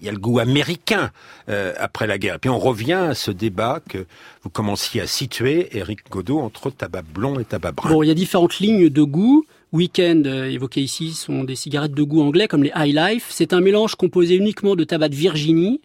il 0.00 0.06
y 0.06 0.08
a 0.08 0.12
le 0.12 0.18
goût 0.18 0.38
américain 0.38 1.10
euh, 1.48 1.72
après 1.78 2.06
la 2.06 2.18
guerre. 2.18 2.36
Et 2.36 2.38
puis 2.38 2.50
on 2.50 2.58
revient 2.58 2.92
à 2.92 3.14
ce 3.14 3.30
débat 3.30 3.80
que 3.88 4.06
vous 4.42 4.50
commenciez 4.50 5.00
à 5.00 5.06
situer, 5.06 5.68
Eric 5.76 6.10
Godot, 6.10 6.40
entre 6.40 6.70
tabac 6.70 7.02
blond 7.02 7.38
et 7.38 7.44
tabac 7.44 7.72
brun. 7.72 7.90
Bon, 7.90 8.02
il 8.02 8.08
y 8.08 8.10
a 8.10 8.14
différentes 8.14 8.58
lignes 8.58 8.88
de 8.88 9.02
goût. 9.02 9.44
Weekend, 9.72 10.26
euh, 10.26 10.50
évoquées 10.50 10.80
ici, 10.80 11.12
sont 11.12 11.44
des 11.44 11.54
cigarettes 11.54 11.92
de 11.92 12.02
goût 12.02 12.22
anglais 12.22 12.48
comme 12.48 12.62
les 12.62 12.72
High 12.74 12.94
Life. 12.94 13.26
C'est 13.30 13.52
un 13.52 13.60
mélange 13.60 13.96
composé 13.96 14.34
uniquement 14.34 14.76
de 14.76 14.84
tabac 14.84 15.10
de 15.10 15.14
Virginie 15.14 15.80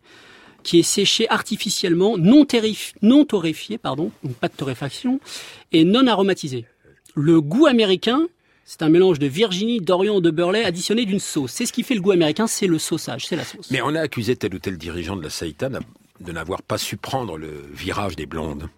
qui 0.64 0.80
est 0.80 0.84
séché 0.84 1.30
artificiellement, 1.30 2.18
non, 2.18 2.46
non 3.02 3.26
torréfié, 3.26 3.78
pardon, 3.78 4.12
donc 4.24 4.34
pas 4.36 4.48
de 4.48 4.54
torréfaction, 4.54 5.20
et 5.74 5.84
non 5.84 6.08
aromatisé. 6.08 6.66
Le 7.16 7.42
goût 7.42 7.68
américain, 7.68 8.28
c'est 8.66 8.82
un 8.82 8.90
mélange 8.90 9.20
de 9.20 9.28
Virginie, 9.28 9.80
d'Orient, 9.80 10.22
de 10.22 10.32
beurre 10.32 10.56
additionné 10.56 11.06
d'une 11.06 11.20
sauce. 11.20 11.52
C'est 11.52 11.66
ce 11.66 11.74
qui 11.74 11.84
fait 11.84 11.96
le 11.96 12.02
goût 12.02 12.12
américain, 12.12 12.48
c'est 12.48 12.68
le 12.68 12.80
sauçage, 12.80 13.28
c'est 13.28 13.36
la 13.36 13.44
sauce. 13.44 13.70
Mais 13.72 13.82
on 13.82 13.94
a 13.96 14.00
accusé 14.00 14.36
tel 14.36 14.56
ou 14.56 14.60
tel 14.60 14.78
dirigeant 14.78 15.16
de 15.16 15.24
la 15.24 15.30
Saïta 15.30 15.70
de 15.70 16.32
n'avoir 16.32 16.62
pas 16.62 16.78
su 16.78 16.98
prendre 16.98 17.38
le 17.38 17.52
virage 17.74 18.16
des 18.16 18.26
blondes. 18.26 18.70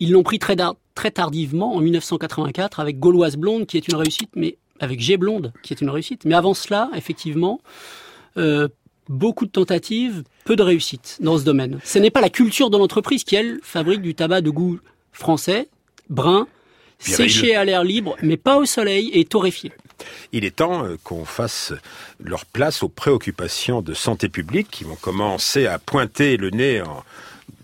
Ils 0.00 0.12
l'ont 0.12 0.22
pris 0.22 0.38
très, 0.38 0.56
très 0.94 1.10
tardivement, 1.10 1.74
en 1.74 1.80
1984, 1.80 2.80
avec 2.80 2.98
Gauloise 2.98 3.36
Blonde, 3.36 3.66
qui 3.66 3.76
est 3.76 3.88
une 3.88 3.96
réussite, 3.96 4.30
mais 4.34 4.58
avec 4.80 5.00
G 5.00 5.16
Blonde, 5.16 5.52
qui 5.62 5.72
est 5.72 5.80
une 5.80 5.88
réussite. 5.88 6.24
Mais 6.24 6.34
avant 6.34 6.52
cela, 6.52 6.90
effectivement, 6.94 7.60
euh, 8.36 8.68
beaucoup 9.08 9.46
de 9.46 9.50
tentatives, 9.50 10.24
peu 10.44 10.56
de 10.56 10.62
réussite 10.62 11.18
dans 11.20 11.38
ce 11.38 11.44
domaine. 11.44 11.78
Ce 11.84 11.98
n'est 11.98 12.10
pas 12.10 12.20
la 12.20 12.30
culture 12.30 12.68
de 12.68 12.76
l'entreprise 12.76 13.24
qui, 13.24 13.36
elle, 13.36 13.58
fabrique 13.62 14.02
du 14.02 14.14
tabac 14.14 14.42
de 14.42 14.50
goût 14.50 14.78
français, 15.12 15.68
brun, 16.10 16.46
séché 16.98 17.54
à 17.54 17.64
l'air 17.64 17.84
libre, 17.84 18.16
mais 18.22 18.36
pas 18.36 18.56
au 18.56 18.64
soleil 18.64 19.10
et 19.12 19.24
torréfié. 19.24 19.72
Il 20.32 20.44
est 20.44 20.56
temps 20.56 20.84
euh, 20.84 20.96
qu'on 21.02 21.24
fasse 21.24 21.72
leur 22.22 22.44
place 22.44 22.82
aux 22.82 22.88
préoccupations 22.88 23.82
de 23.82 23.94
santé 23.94 24.28
publique 24.28 24.68
qui 24.70 24.84
vont 24.84 24.96
commencer 24.96 25.66
à 25.66 25.78
pointer 25.78 26.36
le 26.36 26.50
nez 26.50 26.82
en, 26.82 27.02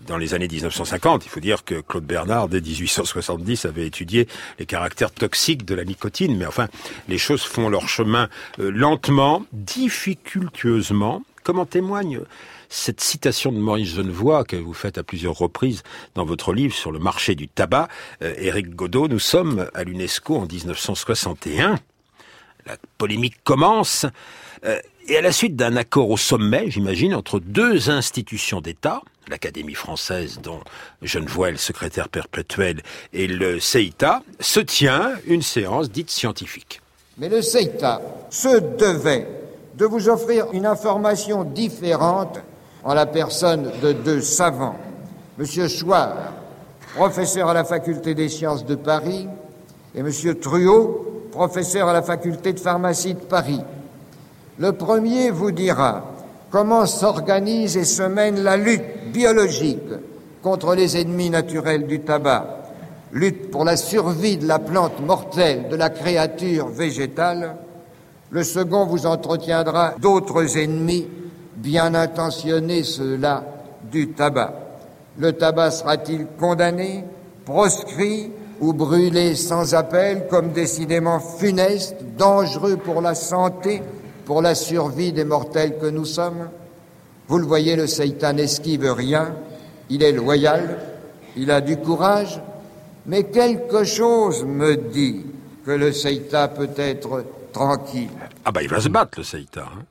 dans 0.07 0.17
les 0.17 0.35
années 0.35 0.49
1950. 0.49 1.25
Il 1.27 1.29
faut 1.29 1.41
dire 1.41 1.65
que 1.65 1.81
Claude 1.81 2.05
Bernard, 2.05 2.49
dès 2.49 2.61
1870, 2.61 3.65
avait 3.65 3.87
étudié 3.87 4.29
les 4.59 4.67
caractères 4.67 5.11
toxiques 5.11 5.65
de 5.65 5.75
la 5.75 5.85
nicotine. 5.85 6.37
Mais 6.37 6.47
enfin, 6.47 6.69
les 7.09 7.19
choses 7.19 7.43
font 7.43 7.69
leur 7.69 7.89
chemin 7.89 8.29
euh, 8.59 8.71
lentement, 8.71 9.45
difficultueusement, 9.53 11.23
comme 11.45 11.59
en 11.59 11.67
témoigne 11.67 12.21
cette 12.73 13.03
citation 13.03 13.53
de 13.53 13.59
Maurice 13.59 13.95
Genevoix 13.95 14.45
que 14.45 14.57
vous 14.57 14.73
faites 14.73 14.97
à 14.97 15.03
plusieurs 15.03 15.37
reprises 15.37 15.83
dans 16.15 16.25
votre 16.25 16.55
livre 16.55 16.75
sur 16.75 16.91
le 16.91 16.99
marché 16.99 17.35
du 17.35 17.47
tabac. 17.47 17.89
Euh, 18.23 18.33
Éric 18.39 18.71
Godot, 18.71 19.09
nous 19.09 19.19
sommes 19.19 19.69
à 19.75 19.85
l'UNESCO 19.85 20.37
en 20.37 20.47
1961. 20.47 21.79
La 22.65 22.77
polémique 22.97 23.45
commence. 23.45 24.07
Euh, 24.65 24.81
et 25.07 25.19
à 25.19 25.21
la 25.21 25.33
suite 25.33 25.55
d'un 25.55 25.77
accord 25.77 26.09
au 26.09 26.17
sommet, 26.17 26.71
j'imagine, 26.71 27.15
entre 27.15 27.41
deux 27.41 27.91
institutions 27.91 28.63
d'État, 28.63 29.03
l'Académie 29.29 29.75
française 29.75 30.41
dont 30.43 30.61
Genevoix 31.03 31.51
est 31.51 31.53
le 31.53 31.59
secrétaire 31.59 32.09
perpétuel 32.09 32.83
et 33.13 33.27
le 33.27 33.61
CEITA, 33.61 34.23
se 34.41 34.61
tient 34.61 35.13
une 35.27 35.43
séance 35.43 35.91
dite 35.91 36.11
scientifique. 36.11 36.81
Mais 37.19 37.29
le 37.29 37.43
CEITA 37.43 38.01
se 38.31 38.77
devait 38.79 39.29
de 39.75 39.85
vous 39.85 40.09
offrir 40.09 40.47
une 40.53 40.65
information 40.65 41.45
différente 41.45 42.41
en 42.85 42.95
la 42.95 43.07
personne 43.07 43.71
de 43.83 43.93
deux 43.93 44.21
savants. 44.21 44.77
Monsieur 45.39 45.69
Chouard, 45.69 46.17
professeur 46.95 47.49
à 47.49 47.55
la 47.55 47.65
faculté 47.65 48.15
des 48.15 48.29
sciences 48.29 48.65
de 48.65 48.75
Paris, 48.75 49.29
et 49.95 50.03
Monsieur 50.03 50.39
Truot, 50.39 51.29
professeur 51.31 51.89
à 51.89 51.93
la 51.93 52.03
faculté 52.03 52.53
de 52.53 52.61
pharmacie 52.61 53.15
de 53.15 53.21
Paris. 53.21 53.61
Le 54.59 54.73
premier 54.73 55.31
vous 55.31 55.51
dira 55.51 56.05
comment 56.51 56.87
s'organise 56.87 57.77
et 57.77 57.85
se 57.85 58.03
mène 58.03 58.43
la 58.43 58.57
lutte 58.57 59.13
biologique 59.13 59.79
contre 60.43 60.75
les 60.75 61.01
ennemis 61.01 61.31
naturels 61.31 61.87
du 61.87 62.01
tabac, 62.01 62.63
lutte 63.13 63.51
pour 63.51 63.65
la 63.65 63.77
survie 63.77 64.37
de 64.37 64.47
la 64.47 64.59
plante 64.59 65.01
mortelle 65.01 65.69
de 65.71 65.77
la 65.77 65.89
créature 65.89 66.69
végétale, 66.69 67.57
le 68.31 68.43
second 68.43 68.87
vous 68.87 69.07
entretiendra 69.07 69.95
d'autres 70.01 70.57
ennemis 70.59 71.07
bien 71.63 71.95
intentionnés, 71.95 72.83
ceux-là, 72.83 73.45
du 73.91 74.11
tabac. 74.11 74.53
Le 75.19 75.33
tabac 75.33 75.71
sera-t-il 75.71 76.27
condamné, 76.39 77.05
proscrit 77.45 78.31
ou 78.61 78.73
brûlé 78.73 79.35
sans 79.35 79.75
appel 79.75 80.27
comme 80.29 80.53
décidément 80.53 81.21
funeste, 81.21 81.97
dangereux 82.19 82.77
pour 82.77 83.01
la 83.01 83.15
santé, 83.15 83.83
pour 84.25 84.43
la 84.43 84.55
survie 84.55 85.13
des 85.13 85.25
mortels 85.25 85.79
que 85.79 85.87
nous 85.87 86.05
sommes? 86.05 86.49
Vous 87.29 87.39
le 87.39 87.47
voyez, 87.47 87.77
le 87.77 87.87
Seitan 87.87 88.33
n'esquive 88.33 88.93
rien, 88.93 89.35
il 89.89 90.03
est 90.03 90.13
loyal, 90.13 90.79
il 91.37 91.51
a 91.51 91.61
du 91.61 91.77
courage, 91.77 92.41
mais 93.07 93.25
quelque 93.25 93.85
chose 93.85 94.45
me 94.45 94.77
dit 94.77 95.25
que 95.65 95.71
le 95.71 95.93
Seita 95.93 96.49
peut 96.49 96.71
être 96.77 97.25
tranquille. 97.53 98.11
Ah 98.45 98.51
bah 98.51 98.63
il 98.63 98.69
va 98.69 98.81
se 98.81 98.89
battre 98.89 99.19
le 99.19 99.25
Seita. 99.25 99.63
Hein. 99.63 99.83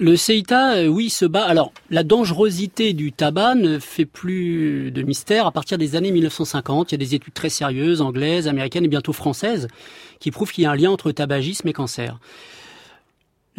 Le 0.00 0.16
CETA, 0.16 0.76
euh, 0.76 0.86
oui, 0.86 1.10
se 1.10 1.26
bat. 1.26 1.44
Alors, 1.44 1.74
la 1.90 2.04
dangerosité 2.04 2.94
du 2.94 3.12
tabac 3.12 3.54
ne 3.54 3.78
fait 3.78 4.06
plus 4.06 4.90
de 4.90 5.02
mystère 5.02 5.46
à 5.46 5.52
partir 5.52 5.76
des 5.76 5.94
années 5.94 6.10
1950. 6.10 6.90
Il 6.90 6.94
y 6.94 6.96
a 6.96 6.98
des 6.98 7.14
études 7.14 7.34
très 7.34 7.50
sérieuses, 7.50 8.00
anglaises, 8.00 8.48
américaines 8.48 8.86
et 8.86 8.88
bientôt 8.88 9.12
françaises, 9.12 9.68
qui 10.18 10.30
prouvent 10.30 10.50
qu'il 10.52 10.64
y 10.64 10.66
a 10.66 10.70
un 10.70 10.74
lien 10.74 10.90
entre 10.90 11.12
tabagisme 11.12 11.68
et 11.68 11.74
cancer. 11.74 12.18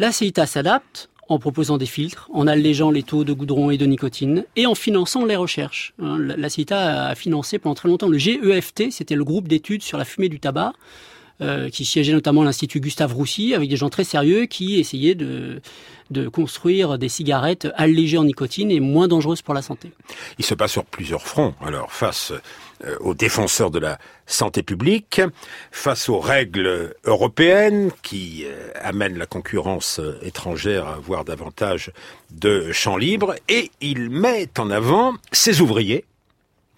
La 0.00 0.10
CETA 0.10 0.46
s'adapte 0.46 1.10
en 1.28 1.38
proposant 1.38 1.78
des 1.78 1.86
filtres, 1.86 2.28
en 2.34 2.48
allégeant 2.48 2.90
les 2.90 3.04
taux 3.04 3.22
de 3.22 3.32
goudron 3.32 3.70
et 3.70 3.78
de 3.78 3.86
nicotine, 3.86 4.44
et 4.56 4.66
en 4.66 4.74
finançant 4.74 5.24
les 5.24 5.36
recherches. 5.36 5.94
Hein, 6.02 6.18
la 6.18 6.48
CETA 6.48 7.06
a 7.06 7.14
financé 7.14 7.60
pendant 7.60 7.76
très 7.76 7.88
longtemps 7.88 8.08
le 8.08 8.18
GEFT, 8.18 8.90
c'était 8.90 9.14
le 9.14 9.22
groupe 9.22 9.46
d'études 9.46 9.84
sur 9.84 9.96
la 9.96 10.04
fumée 10.04 10.28
du 10.28 10.40
tabac, 10.40 10.72
euh, 11.42 11.70
qui 11.70 11.84
siégeait 11.84 12.12
notamment 12.12 12.42
à 12.42 12.44
l'Institut 12.44 12.80
Gustave 12.80 13.12
Roussy, 13.12 13.54
avec 13.54 13.68
des 13.68 13.76
gens 13.76 13.90
très 13.90 14.04
sérieux 14.04 14.46
qui 14.46 14.78
essayaient 14.78 15.16
de, 15.16 15.60
de 16.10 16.28
construire 16.28 16.98
des 16.98 17.08
cigarettes 17.08 17.66
allégées 17.74 18.18
en 18.18 18.24
nicotine 18.24 18.70
et 18.70 18.78
moins 18.78 19.08
dangereuses 19.08 19.42
pour 19.42 19.52
la 19.52 19.62
santé. 19.62 19.90
Il 20.38 20.44
se 20.44 20.54
passe 20.54 20.72
sur 20.72 20.84
plusieurs 20.84 21.22
fronts. 21.22 21.54
Alors, 21.60 21.92
face 21.92 22.32
euh, 22.84 22.96
aux 23.00 23.14
défenseurs 23.14 23.72
de 23.72 23.80
la 23.80 23.98
santé 24.26 24.62
publique, 24.62 25.20
face 25.72 26.08
aux 26.08 26.20
règles 26.20 26.94
européennes 27.04 27.90
qui 28.02 28.44
euh, 28.44 28.70
amènent 28.80 29.18
la 29.18 29.26
concurrence 29.26 30.00
étrangère 30.22 30.86
à 30.86 30.94
avoir 30.94 31.24
davantage 31.24 31.90
de 32.30 32.70
champs 32.70 32.96
libres, 32.96 33.34
et 33.48 33.70
il 33.80 34.10
met 34.10 34.48
en 34.58 34.70
avant 34.70 35.14
ses 35.32 35.60
ouvriers, 35.60 36.04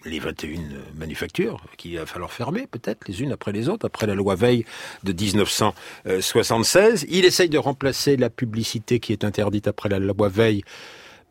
les 0.05 0.19
21 0.19 0.61
manufactures 0.95 1.61
qu'il 1.77 1.97
va 1.97 2.05
falloir 2.05 2.31
fermer, 2.31 2.67
peut-être 2.67 3.07
les 3.07 3.21
unes 3.21 3.31
après 3.31 3.51
les 3.51 3.69
autres, 3.69 3.85
après 3.85 4.07
la 4.07 4.15
loi 4.15 4.35
Veil 4.35 4.65
de 5.03 5.11
1976. 5.11 7.05
Il 7.09 7.25
essaye 7.25 7.49
de 7.49 7.57
remplacer 7.57 8.15
la 8.17 8.29
publicité 8.29 8.99
qui 8.99 9.11
est 9.11 9.23
interdite 9.23 9.67
après 9.67 9.89
la 9.89 9.99
loi 9.99 10.29
Veil 10.29 10.63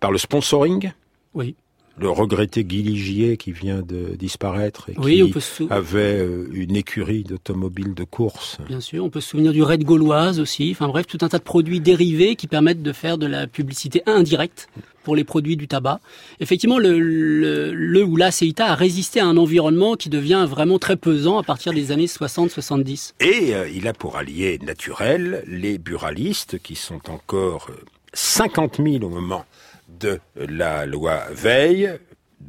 par 0.01 0.11
le 0.11 0.19
sponsoring. 0.19 0.93
Oui. 1.35 1.57
Le 1.97 2.11
regretté 2.11 2.65
Guy 2.65 2.83
Ligier 2.83 3.37
qui 3.37 3.53
vient 3.53 3.81
de 3.83 4.17
disparaître 4.17 4.91
et 4.91 4.95
Oui, 4.99 5.23
on 5.23 5.27
qui 5.27 5.33
peut 5.33 5.41
se 5.41 5.55
sou- 5.57 5.67
avait 5.71 6.19
euh, 6.21 6.49
une 6.53 6.75
écurie 6.75 7.23
d'automobiles 7.23 7.95
de 7.95 8.03
course. 8.05 8.59
Bien 8.67 8.81
sûr, 8.81 9.05
on 9.05 9.11
peut 9.11 9.21
se 9.21 9.29
souvenir 9.31 9.53
du 9.53 9.63
raid 9.63 9.85
gauloise 9.85 10.41
aussi. 10.41 10.71
Enfin 10.73 10.89
bref, 10.89 11.07
tout 11.07 11.19
un 11.21 11.29
tas 11.29 11.39
de 11.39 11.45
produits 11.45 11.81
dérivés 11.81 12.35
qui 12.35 12.49
permettent 12.49 12.83
de 12.83 12.93
faire 12.93 13.17
de 13.17 13.27
la 13.27 13.47
publicité 13.47 14.03
indirecte 14.07 14.69
pour 15.05 15.15
les 15.15 15.23
produits 15.25 15.57
du 15.57 15.69
tabac. 15.69 16.01
Effectivement, 16.41 16.79
le, 16.79 16.99
le, 16.99 17.73
le 17.75 18.03
ou 18.05 18.17
la 18.17 18.31
CETA 18.31 18.67
a 18.69 18.75
résisté 18.75 19.21
à 19.21 19.27
un 19.27 19.37
environnement 19.37 19.95
qui 19.97 20.09
devient 20.09 20.47
vraiment 20.49 20.79
très 20.79 20.97
pesant 20.97 21.39
à 21.39 21.43
partir 21.43 21.73
des 21.75 21.93
années 21.93 22.07
60-70. 22.07 23.13
Et 23.21 23.55
euh, 23.55 23.69
il 23.69 23.87
a 23.87 23.93
pour 23.93 24.17
allié 24.17 24.59
naturel 24.65 25.45
les 25.47 25.79
buralistes 25.79 26.59
qui 26.59 26.75
sont 26.75 27.11
encore 27.11 27.67
euh, 27.71 27.75
50 28.15 28.81
000 28.83 29.05
au 29.05 29.09
moment 29.11 29.45
de 29.89 30.21
la 30.37 30.87
loi 30.87 31.21
Veil, 31.31 31.99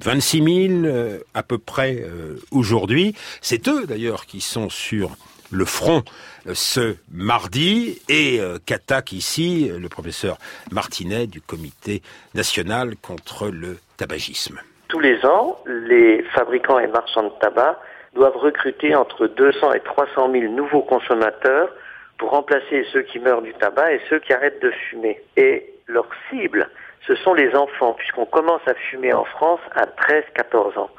26 0.03 0.69
000 0.81 0.85
euh, 0.85 1.19
à 1.33 1.43
peu 1.43 1.57
près 1.57 2.01
euh, 2.01 2.37
aujourd'hui. 2.51 3.15
C'est 3.41 3.67
eux 3.67 3.85
d'ailleurs 3.85 4.25
qui 4.25 4.41
sont 4.41 4.69
sur 4.69 5.15
le 5.51 5.65
front 5.65 6.03
euh, 6.47 6.51
ce 6.53 6.95
mardi 7.11 8.01
et 8.09 8.39
qu'attaque 8.65 9.11
ici 9.11 9.71
le 9.77 9.89
professeur 9.89 10.37
Martinet 10.71 11.27
du 11.27 11.41
comité 11.41 12.01
national 12.33 12.95
contre 12.97 13.47
le 13.47 13.77
tabagisme. 13.97 14.59
Tous 14.87 14.99
les 14.99 15.25
ans, 15.25 15.57
les 15.65 16.23
fabricants 16.33 16.79
et 16.79 16.87
marchands 16.87 17.23
de 17.23 17.33
tabac 17.41 17.79
doivent 18.13 18.37
recruter 18.37 18.95
entre 18.95 19.27
200 19.27 19.73
et 19.73 19.79
300 19.81 20.31
000 20.31 20.53
nouveaux 20.53 20.83
consommateurs 20.83 21.69
pour 22.17 22.31
remplacer 22.31 22.85
ceux 22.93 23.01
qui 23.01 23.19
meurent 23.19 23.41
du 23.41 23.53
tabac 23.53 23.93
et 23.93 24.01
ceux 24.09 24.19
qui 24.19 24.31
arrêtent 24.33 24.61
de 24.61 24.71
fumer. 24.89 25.21
Et 25.35 25.73
leur 25.87 26.07
cible, 26.29 26.69
ce 27.07 27.15
sont 27.15 27.33
les 27.33 27.55
enfants, 27.55 27.93
puisqu'on 27.93 28.25
commence 28.25 28.61
à 28.67 28.73
fumer 28.73 29.13
en 29.13 29.25
France 29.25 29.59
à 29.75 29.85
13-14 29.85 30.77
ans. 30.79 30.89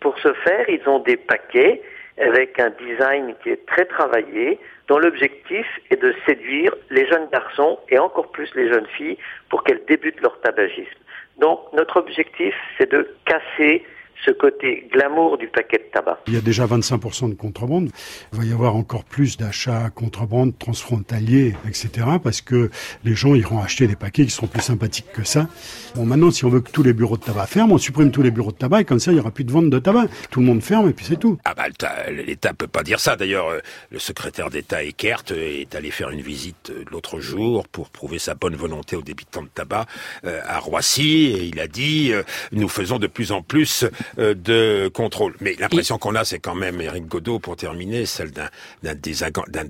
Pour 0.00 0.18
ce 0.18 0.32
faire, 0.32 0.68
ils 0.68 0.86
ont 0.88 1.00
des 1.00 1.16
paquets 1.16 1.82
avec 2.18 2.58
un 2.58 2.70
design 2.70 3.34
qui 3.42 3.50
est 3.50 3.66
très 3.66 3.84
travaillé, 3.84 4.58
dont 4.88 4.98
l'objectif 4.98 5.66
est 5.90 6.00
de 6.00 6.14
séduire 6.26 6.74
les 6.90 7.06
jeunes 7.06 7.28
garçons 7.30 7.78
et 7.88 7.98
encore 7.98 8.30
plus 8.30 8.50
les 8.54 8.68
jeunes 8.68 8.86
filles 8.96 9.18
pour 9.48 9.64
qu'elles 9.64 9.84
débutent 9.86 10.20
leur 10.20 10.40
tabagisme. 10.40 11.00
Donc 11.38 11.60
notre 11.72 11.96
objectif, 11.96 12.54
c'est 12.76 12.90
de 12.90 13.08
casser 13.24 13.84
ce 14.24 14.30
côté 14.32 14.88
glamour 14.92 15.38
du 15.38 15.48
paquet 15.48 15.78
de 15.78 15.90
tabac. 15.92 16.18
Il 16.26 16.34
y 16.34 16.36
a 16.36 16.40
déjà 16.40 16.66
25% 16.66 17.30
de 17.30 17.34
contrebande. 17.34 17.90
Il 18.32 18.38
va 18.38 18.44
y 18.44 18.52
avoir 18.52 18.76
encore 18.76 19.04
plus 19.04 19.36
d'achats 19.36 19.90
contrebande 19.90 20.56
transfrontaliers, 20.58 21.54
etc. 21.66 22.06
Parce 22.22 22.40
que 22.40 22.70
les 23.04 23.14
gens 23.14 23.34
iront 23.34 23.60
acheter 23.60 23.86
des 23.86 23.96
paquets 23.96 24.24
qui 24.24 24.30
seront 24.30 24.46
plus 24.46 24.62
sympathiques 24.62 25.10
que 25.12 25.24
ça. 25.24 25.48
Bon, 25.94 26.04
maintenant, 26.04 26.30
si 26.30 26.44
on 26.44 26.48
veut 26.50 26.60
que 26.60 26.70
tous 26.70 26.82
les 26.82 26.92
bureaux 26.92 27.16
de 27.16 27.22
tabac 27.22 27.46
ferment, 27.46 27.74
on 27.74 27.78
supprime 27.78 28.10
tous 28.10 28.22
les 28.22 28.30
bureaux 28.30 28.52
de 28.52 28.56
tabac 28.56 28.82
et 28.82 28.84
comme 28.84 29.00
ça, 29.00 29.10
il 29.10 29.14
n'y 29.14 29.20
aura 29.20 29.30
plus 29.30 29.44
de 29.44 29.52
vente 29.52 29.70
de 29.70 29.78
tabac. 29.78 30.06
Tout 30.30 30.40
le 30.40 30.46
monde 30.46 30.62
ferme 30.62 30.88
et 30.88 30.92
puis 30.92 31.04
c'est 31.06 31.18
tout. 31.18 31.38
Ah 31.44 31.54
bah 31.54 31.64
l'État- 32.10 32.52
peut 32.54 32.66
pas 32.66 32.82
dire 32.82 33.00
ça. 33.00 33.16
D'ailleurs, 33.16 33.48
euh, 33.48 33.60
le 33.90 33.98
secrétaire 33.98 34.50
d'État 34.50 34.82
Eckert 34.82 35.22
euh, 35.30 35.60
est 35.62 35.74
allé 35.74 35.90
faire 35.90 36.10
une 36.10 36.20
visite 36.20 36.70
euh, 36.70 36.84
l'autre 36.90 37.20
jour 37.20 37.66
pour 37.68 37.88
prouver 37.90 38.18
sa 38.18 38.34
bonne 38.34 38.54
volonté 38.56 38.96
aux 38.96 39.02
débitants 39.02 39.42
de 39.42 39.48
tabac 39.48 39.86
à 40.24 40.58
Roissy 40.58 41.26
et 41.34 41.44
il 41.44 41.58
a 41.60 41.66
dit 41.68 42.12
nous 42.52 42.68
faisons 42.68 42.98
de 42.98 43.06
plus 43.06 43.32
en 43.32 43.42
plus 43.42 43.84
de 44.18 44.88
contrôle. 44.88 45.34
Mais 45.40 45.54
l'impression 45.58 45.98
qu'on 45.98 46.14
a, 46.14 46.24
c'est 46.24 46.38
quand 46.38 46.54
même 46.54 46.80
Éric 46.80 47.06
Godot 47.06 47.38
pour 47.38 47.56
terminer 47.56 48.06
celle 48.06 48.30
d'un 48.32 48.48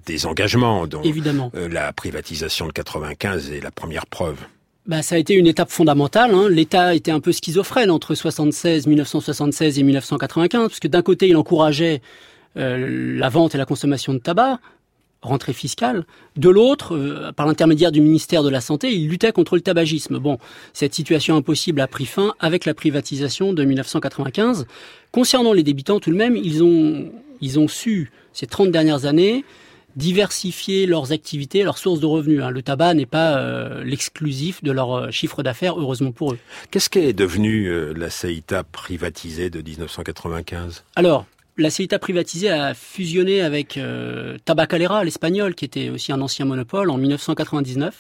désengagement 0.07 0.87
dont 0.87 1.03
Évidemment. 1.03 1.50
euh, 1.55 1.68
la 1.68 1.92
privatisation 1.92 2.66
de 2.66 2.72
95 2.72 3.53
est 3.53 3.61
la 3.61 3.70
première 3.70 4.07
preuve. 4.07 4.37
Bah, 4.87 5.03
ça 5.03 5.14
a 5.14 5.18
été 5.18 5.35
une 5.35 5.46
étape 5.46 5.70
fondamentale. 5.70 6.35
Hein. 6.35 6.48
L'État 6.48 6.94
était 6.94 7.11
un 7.11 7.20
peu 7.20 7.33
schizophrène 7.33 7.90
entre 7.90 8.14
76, 8.14 8.87
1976 8.87 9.79
et 9.79 9.83
1995, 9.83 10.68
parce 10.68 10.81
que 10.81 10.88
d'un 10.88 11.03
côté, 11.03 11.29
il 11.29 11.37
encourageait 11.37 12.00
euh, 12.57 13.16
la 13.18 13.29
vente 13.29 13.55
et 13.55 13.59
la 13.59 13.66
consommation 13.66 14.12
de 14.14 14.18
tabac, 14.18 14.59
rentrée 15.23 15.53
fiscale. 15.53 16.05
De 16.37 16.49
l'autre, 16.49 16.97
euh, 16.97 17.33
par 17.33 17.47
l'intermédiaire 17.47 17.93
du 17.93 18.01
ministère 18.01 18.43
de 18.43 18.49
la 18.49 18.61
Santé, 18.61 18.93
il 18.93 19.09
luttait 19.09 19.33
contre 19.33 19.55
le 19.57 19.61
tabagisme. 19.61 20.19
Bon, 20.19 20.39
cette 20.73 20.95
situation 20.95 21.37
impossible 21.37 21.81
a 21.81 21.87
pris 21.87 22.07
fin 22.07 22.35
avec 22.41 22.65
la 22.65 22.75
privatisation 22.75 23.53
de 23.53 23.65
1995. 23.65 24.67
Concernant 25.13 25.53
les 25.53 25.63
débitants, 25.63 26.01
tout 26.01 26.11
de 26.11 26.17
même, 26.17 26.37
ils 26.37 26.63
ont, 26.63 27.11
ils 27.41 27.59
ont 27.59 27.69
su, 27.69 28.11
ces 28.33 28.47
30 28.47 28.71
dernières 28.71 29.05
années, 29.05 29.45
diversifier 29.97 30.87
leurs 30.87 31.13
activités, 31.13 31.63
leurs 31.63 31.79
sources 31.79 32.01
de 32.01 32.07
revenus. 32.07 32.43
hein. 32.43 32.51
Le 32.51 32.63
tabac 32.63 32.95
n'est 32.95 33.07
pas 33.07 33.39
euh, 33.39 33.83
l'exclusif 33.85 34.63
de 34.63 34.73
leur 34.73 34.93
euh, 34.93 35.11
chiffre 35.11 35.43
d'affaires, 35.43 35.79
heureusement 35.79 36.13
pour 36.13 36.33
eux. 36.33 36.39
Qu'est-ce 36.71 36.89
qu'est 36.89 37.13
devenu 37.13 37.67
euh, 37.67 37.93
la 37.97 38.09
CETA 38.09 38.63
privatisée 38.65 39.51
de 39.51 39.61
1995 39.61 40.85
Alors, 40.97 41.27
la 41.61 41.70
CETA 41.70 41.99
privatisée 41.99 42.51
a 42.51 42.75
fusionné 42.75 43.42
avec 43.42 43.77
euh, 43.77 44.38
Tabacalera, 44.44 45.05
l'espagnol, 45.05 45.55
qui 45.55 45.64
était 45.64 45.90
aussi 45.90 46.11
un 46.12 46.20
ancien 46.20 46.46
monopole, 46.46 46.90
en 46.90 46.96
1999. 46.96 47.96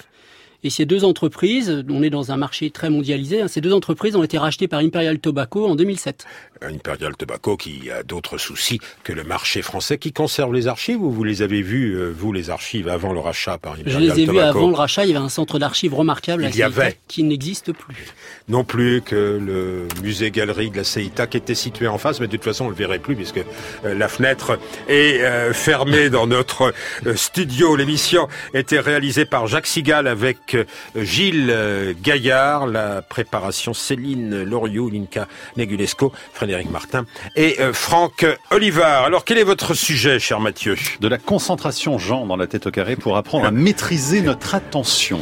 Et 0.62 0.70
ces 0.70 0.84
deux 0.84 1.04
entreprises, 1.04 1.84
on 1.88 2.02
est 2.02 2.10
dans 2.10 2.32
un 2.32 2.36
marché 2.36 2.70
très 2.70 2.90
mondialisé, 2.90 3.40
hein, 3.42 3.48
ces 3.48 3.60
deux 3.60 3.72
entreprises 3.72 4.14
ont 4.16 4.22
été 4.22 4.36
rachetées 4.36 4.68
par 4.68 4.80
Imperial 4.80 5.18
Tobacco 5.18 5.66
en 5.66 5.74
2007. 5.74 6.26
Imperial 6.62 7.16
Tobacco 7.16 7.56
qui 7.56 7.90
a 7.90 8.02
d'autres 8.02 8.36
soucis 8.36 8.78
que 9.02 9.14
le 9.14 9.24
marché 9.24 9.62
français 9.62 9.96
qui 9.96 10.12
conserve 10.12 10.52
les 10.52 10.66
archives 10.66 11.00
ou 11.02 11.10
vous 11.10 11.24
les 11.24 11.40
avez 11.40 11.62
vus, 11.62 11.94
euh, 11.94 12.12
vous, 12.14 12.32
les 12.32 12.50
archives, 12.50 12.88
avant 12.88 13.14
le 13.14 13.20
rachat 13.20 13.56
par 13.56 13.76
Je 13.76 13.80
Imperial 13.80 14.02
les 14.02 14.22
ai 14.22 14.26
Tobacco 14.26 14.58
avant 14.58 14.68
le 14.68 14.74
rachat, 14.74 15.04
il 15.04 15.12
y 15.12 15.16
avait 15.16 15.24
un 15.24 15.30
centre 15.30 15.58
d'archives 15.58 15.94
remarquable, 15.94 16.42
Il 16.42 16.44
la 16.44 16.50
y 16.50 16.54
CETA, 16.54 16.66
avait. 16.66 16.98
qui 17.08 17.22
n'existe 17.22 17.72
plus. 17.72 18.06
Non 18.48 18.64
plus 18.64 19.00
que 19.00 19.40
le 19.40 19.88
musée-galerie 20.02 20.70
de 20.70 20.76
la 20.76 21.26
qui 21.26 21.36
était 21.36 21.54
situé 21.54 21.88
en 21.88 21.96
face, 21.98 22.20
mais 22.20 22.26
de 22.26 22.32
toute 22.32 22.44
façon 22.44 22.66
on 22.66 22.68
le 22.68 22.74
verrait 22.74 22.98
plus 22.98 23.16
puisque 23.16 23.38
euh, 23.84 23.94
la 23.94 24.08
fenêtre 24.08 24.58
est 24.88 25.22
euh, 25.22 25.52
fermée 25.52 26.10
dans 26.10 26.26
notre 26.26 26.74
studio. 27.14 27.76
L'émission 27.76 28.28
était 28.52 28.80
réalisée 28.80 29.24
par 29.24 29.46
Jacques 29.46 29.66
Sigal 29.66 30.06
avec 30.06 30.49
euh, 30.54 30.64
Gilles 30.96 31.50
euh, 31.50 31.92
Gaillard, 32.00 32.66
la 32.66 33.02
préparation 33.02 33.74
Céline 33.74 34.42
Loriot, 34.42 34.90
Linka 34.90 35.28
Negulesco, 35.56 36.12
Frédéric 36.32 36.70
Martin 36.70 37.06
et 37.36 37.60
euh, 37.60 37.72
Franck 37.72 38.26
Olivard. 38.50 39.04
Alors 39.04 39.24
quel 39.24 39.38
est 39.38 39.44
votre 39.44 39.74
sujet, 39.74 40.18
cher 40.18 40.40
Mathieu? 40.40 40.76
De 41.00 41.08
la 41.08 41.18
concentration, 41.18 41.98
Jean, 41.98 42.26
dans 42.26 42.36
la 42.36 42.46
tête 42.46 42.66
au 42.66 42.70
carré 42.70 42.96
pour 42.96 43.16
apprendre 43.16 43.46
à 43.46 43.50
maîtriser 43.50 44.20
notre 44.20 44.54
attention. 44.54 45.20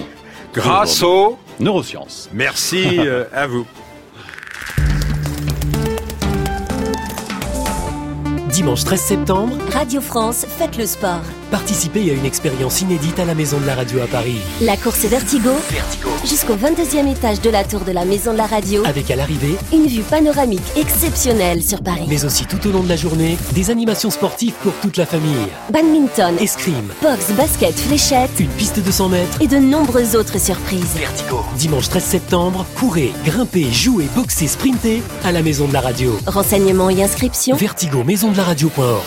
Grâce 0.55 1.03
aux 1.03 1.38
neurosciences. 1.61 2.31
Merci 2.33 2.99
à 3.33 3.47
vous. 3.47 3.67
Dimanche 8.59 8.83
13 8.83 9.01
septembre, 9.01 9.57
Radio 9.73 10.01
France, 10.01 10.45
faites 10.49 10.77
le 10.79 10.87
sport. 10.87 11.21
Participez 11.51 12.11
à 12.11 12.15
une 12.15 12.25
expérience 12.25 12.81
inédite 12.81 13.19
à 13.19 13.25
la 13.25 13.35
Maison 13.35 13.59
de 13.59 13.67
la 13.67 13.75
Radio 13.75 14.01
à 14.03 14.07
Paris. 14.07 14.39
La 14.61 14.77
course 14.77 15.05
Vertigo, 15.07 15.51
Vertigo. 15.71 16.09
jusqu'au 16.25 16.55
22e 16.55 17.11
étage 17.11 17.41
de 17.41 17.51
la 17.51 17.65
tour 17.65 17.81
de 17.81 17.93
la 17.93 18.05
Maison 18.05 18.33
de 18.33 18.39
la 18.39 18.47
Radio, 18.47 18.83
Avec 18.87 19.11
à 19.11 19.17
l'arrivée, 19.17 19.57
une 19.73 19.87
vue 19.87 20.03
panoramique 20.03 20.63
exceptionnelle 20.77 21.63
sur 21.63 21.81
Paris. 21.83 22.07
mais 22.09 22.25
aussi 22.25 22.45
tout 22.47 22.67
au 22.69 22.73
long 22.73 22.83
de 22.83 22.89
la 22.89 22.97
journée, 22.97 23.37
des 23.53 23.71
animations 23.71 24.11
sportives 24.11 24.55
pour 24.63 24.73
toute 24.83 24.97
la 24.97 25.07
famille. 25.07 25.47
Badminton, 25.73 26.37
Escrime, 26.41 26.93
boxe, 27.03 27.31
basket, 27.37 27.75
fléchette 27.79 28.31
une 28.39 28.49
piste 28.49 28.81
de 28.85 28.91
100 28.91 29.09
mètres. 29.09 29.41
et 29.43 29.47
de 29.47 29.57
nombreuses 29.59 30.17
autres 30.17 30.39
surprises. 30.41 30.95
Vertigo. 30.97 31.41
Dimanche 31.57 31.89
13 31.89 32.05
septembre, 32.05 32.67
courez, 32.77 33.13
grimpez, 33.25 33.71
jouez, 33.73 34.07
boxez, 34.15 34.49
sprintez 34.49 35.03
à 35.25 35.33
la 35.33 35.43
Maison 35.43 35.67
de 35.67 35.73
la 35.73 35.81
Radio. 35.81 36.17
Renseignements 36.27 36.91
et 36.91 37.03
inscriptions 37.03 37.57
Vertigo, 37.57 38.05
maison 38.05 38.31
de 38.33 38.37
la 38.37 38.45
radio.org. 38.45 39.03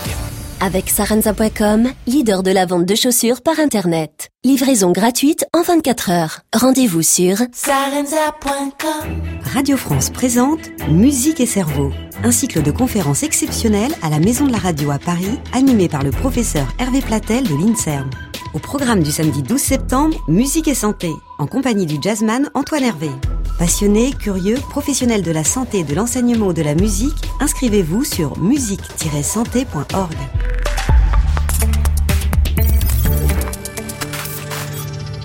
avec 0.62 0.89
sarenza.com, 0.89 1.91
leader 2.08 2.43
de 2.43 2.52
la 2.52 2.65
vente 2.65 2.86
de 2.86 2.95
chaussures 2.95 3.41
par 3.41 3.60
Internet. 3.60 4.30
Livraison 4.43 4.91
gratuite 4.91 5.45
en 5.54 5.62
24 5.62 6.10
heures. 6.12 6.39
Rendez-vous 6.54 7.02
sur 7.02 7.38
sarenza.com. 7.52 9.21
Radio 9.54 9.76
France 9.76 10.10
présente 10.10 10.60
Musique 10.89 11.39
et 11.41 11.45
cerveau, 11.45 11.91
un 12.24 12.32
cycle 12.32 12.62
de 12.62 12.71
conférences 12.71 13.24
exceptionnelles 13.24 13.93
à 14.02 14.10
la 14.10 14.19
Maison 14.19 14.45
de 14.45 14.52
la 14.52 14.60
Radio 14.60 14.91
à 14.91 15.00
Paris, 15.00 15.39
animé 15.54 15.89
par 15.89 16.04
le 16.04 16.12
professeur 16.12 16.74
Hervé 16.80 17.02
Platel 17.02 17.43
de 17.43 17.56
l'INSERM. 17.56 18.10
Au 18.54 18.60
programme 18.60 19.02
du 19.02 19.12
samedi 19.12 19.44
12 19.44 19.62
septembre, 19.62 20.18
Musique 20.28 20.68
et 20.68 20.76
santé, 20.76 21.10
en 21.38 21.48
compagnie 21.48 21.86
du 21.86 21.96
jazzman 22.02 22.50
Antoine 22.54 22.84
Hervé. 22.84 23.10
Passionné, 23.58 24.12
curieux, 24.12 24.58
professionnel 24.70 25.22
de 25.22 25.32
la 25.32 25.46
santé 25.46 25.86
de 25.86 25.96
l'enseignement 25.96 26.48
ou 26.48 26.54
de 26.54 26.62
la 26.62 26.76
musique, 26.76 27.30
inscrivez-vous 27.40 28.04
sur 28.04 28.38
musique-santé.org. 28.40 30.18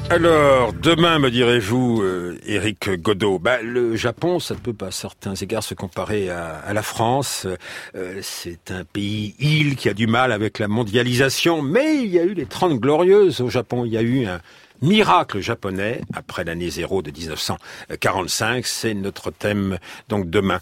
Alors, 0.09 0.73
demain, 0.73 1.19
me 1.19 1.33
direz-vous, 1.33 2.01
euh, 2.01 2.38
Éric 2.47 2.90
Godot, 3.03 3.40
bah, 3.40 3.61
le 3.61 3.97
Japon, 3.97 4.38
ça 4.38 4.55
ne 4.55 4.61
peut 4.61 4.73
pas 4.73 4.87
à 4.87 4.90
certains 4.92 5.35
égards 5.35 5.64
se 5.64 5.75
comparer 5.75 6.31
à, 6.31 6.59
à 6.59 6.73
la 6.73 6.83
France. 6.83 7.45
Euh, 7.97 8.21
c'est 8.23 8.71
un 8.71 8.85
pays 8.85 9.35
île 9.40 9.75
qui 9.75 9.88
a 9.88 9.95
du 9.95 10.07
mal 10.07 10.31
avec 10.31 10.61
la 10.61 10.69
mondialisation, 10.69 11.61
mais 11.61 11.97
il 12.05 12.09
y 12.09 12.21
a 12.21 12.23
eu 12.23 12.35
les 12.35 12.47
30 12.47 12.79
glorieuses 12.79 13.40
au 13.40 13.51
Japon. 13.51 13.85
Il 13.85 13.92
y 13.92 13.99
a 13.99 14.03
eu 14.03 14.27
un 14.27 14.40
miracle 14.81 15.40
japonais 15.40 16.01
après 16.14 16.45
l'année 16.45 16.71
zéro 16.71 17.03
de 17.03 17.11
1945. 17.11 18.66
C'est 18.66 18.95
notre 18.95 19.31
thème, 19.31 19.79
donc 20.09 20.31
demain, 20.31 20.55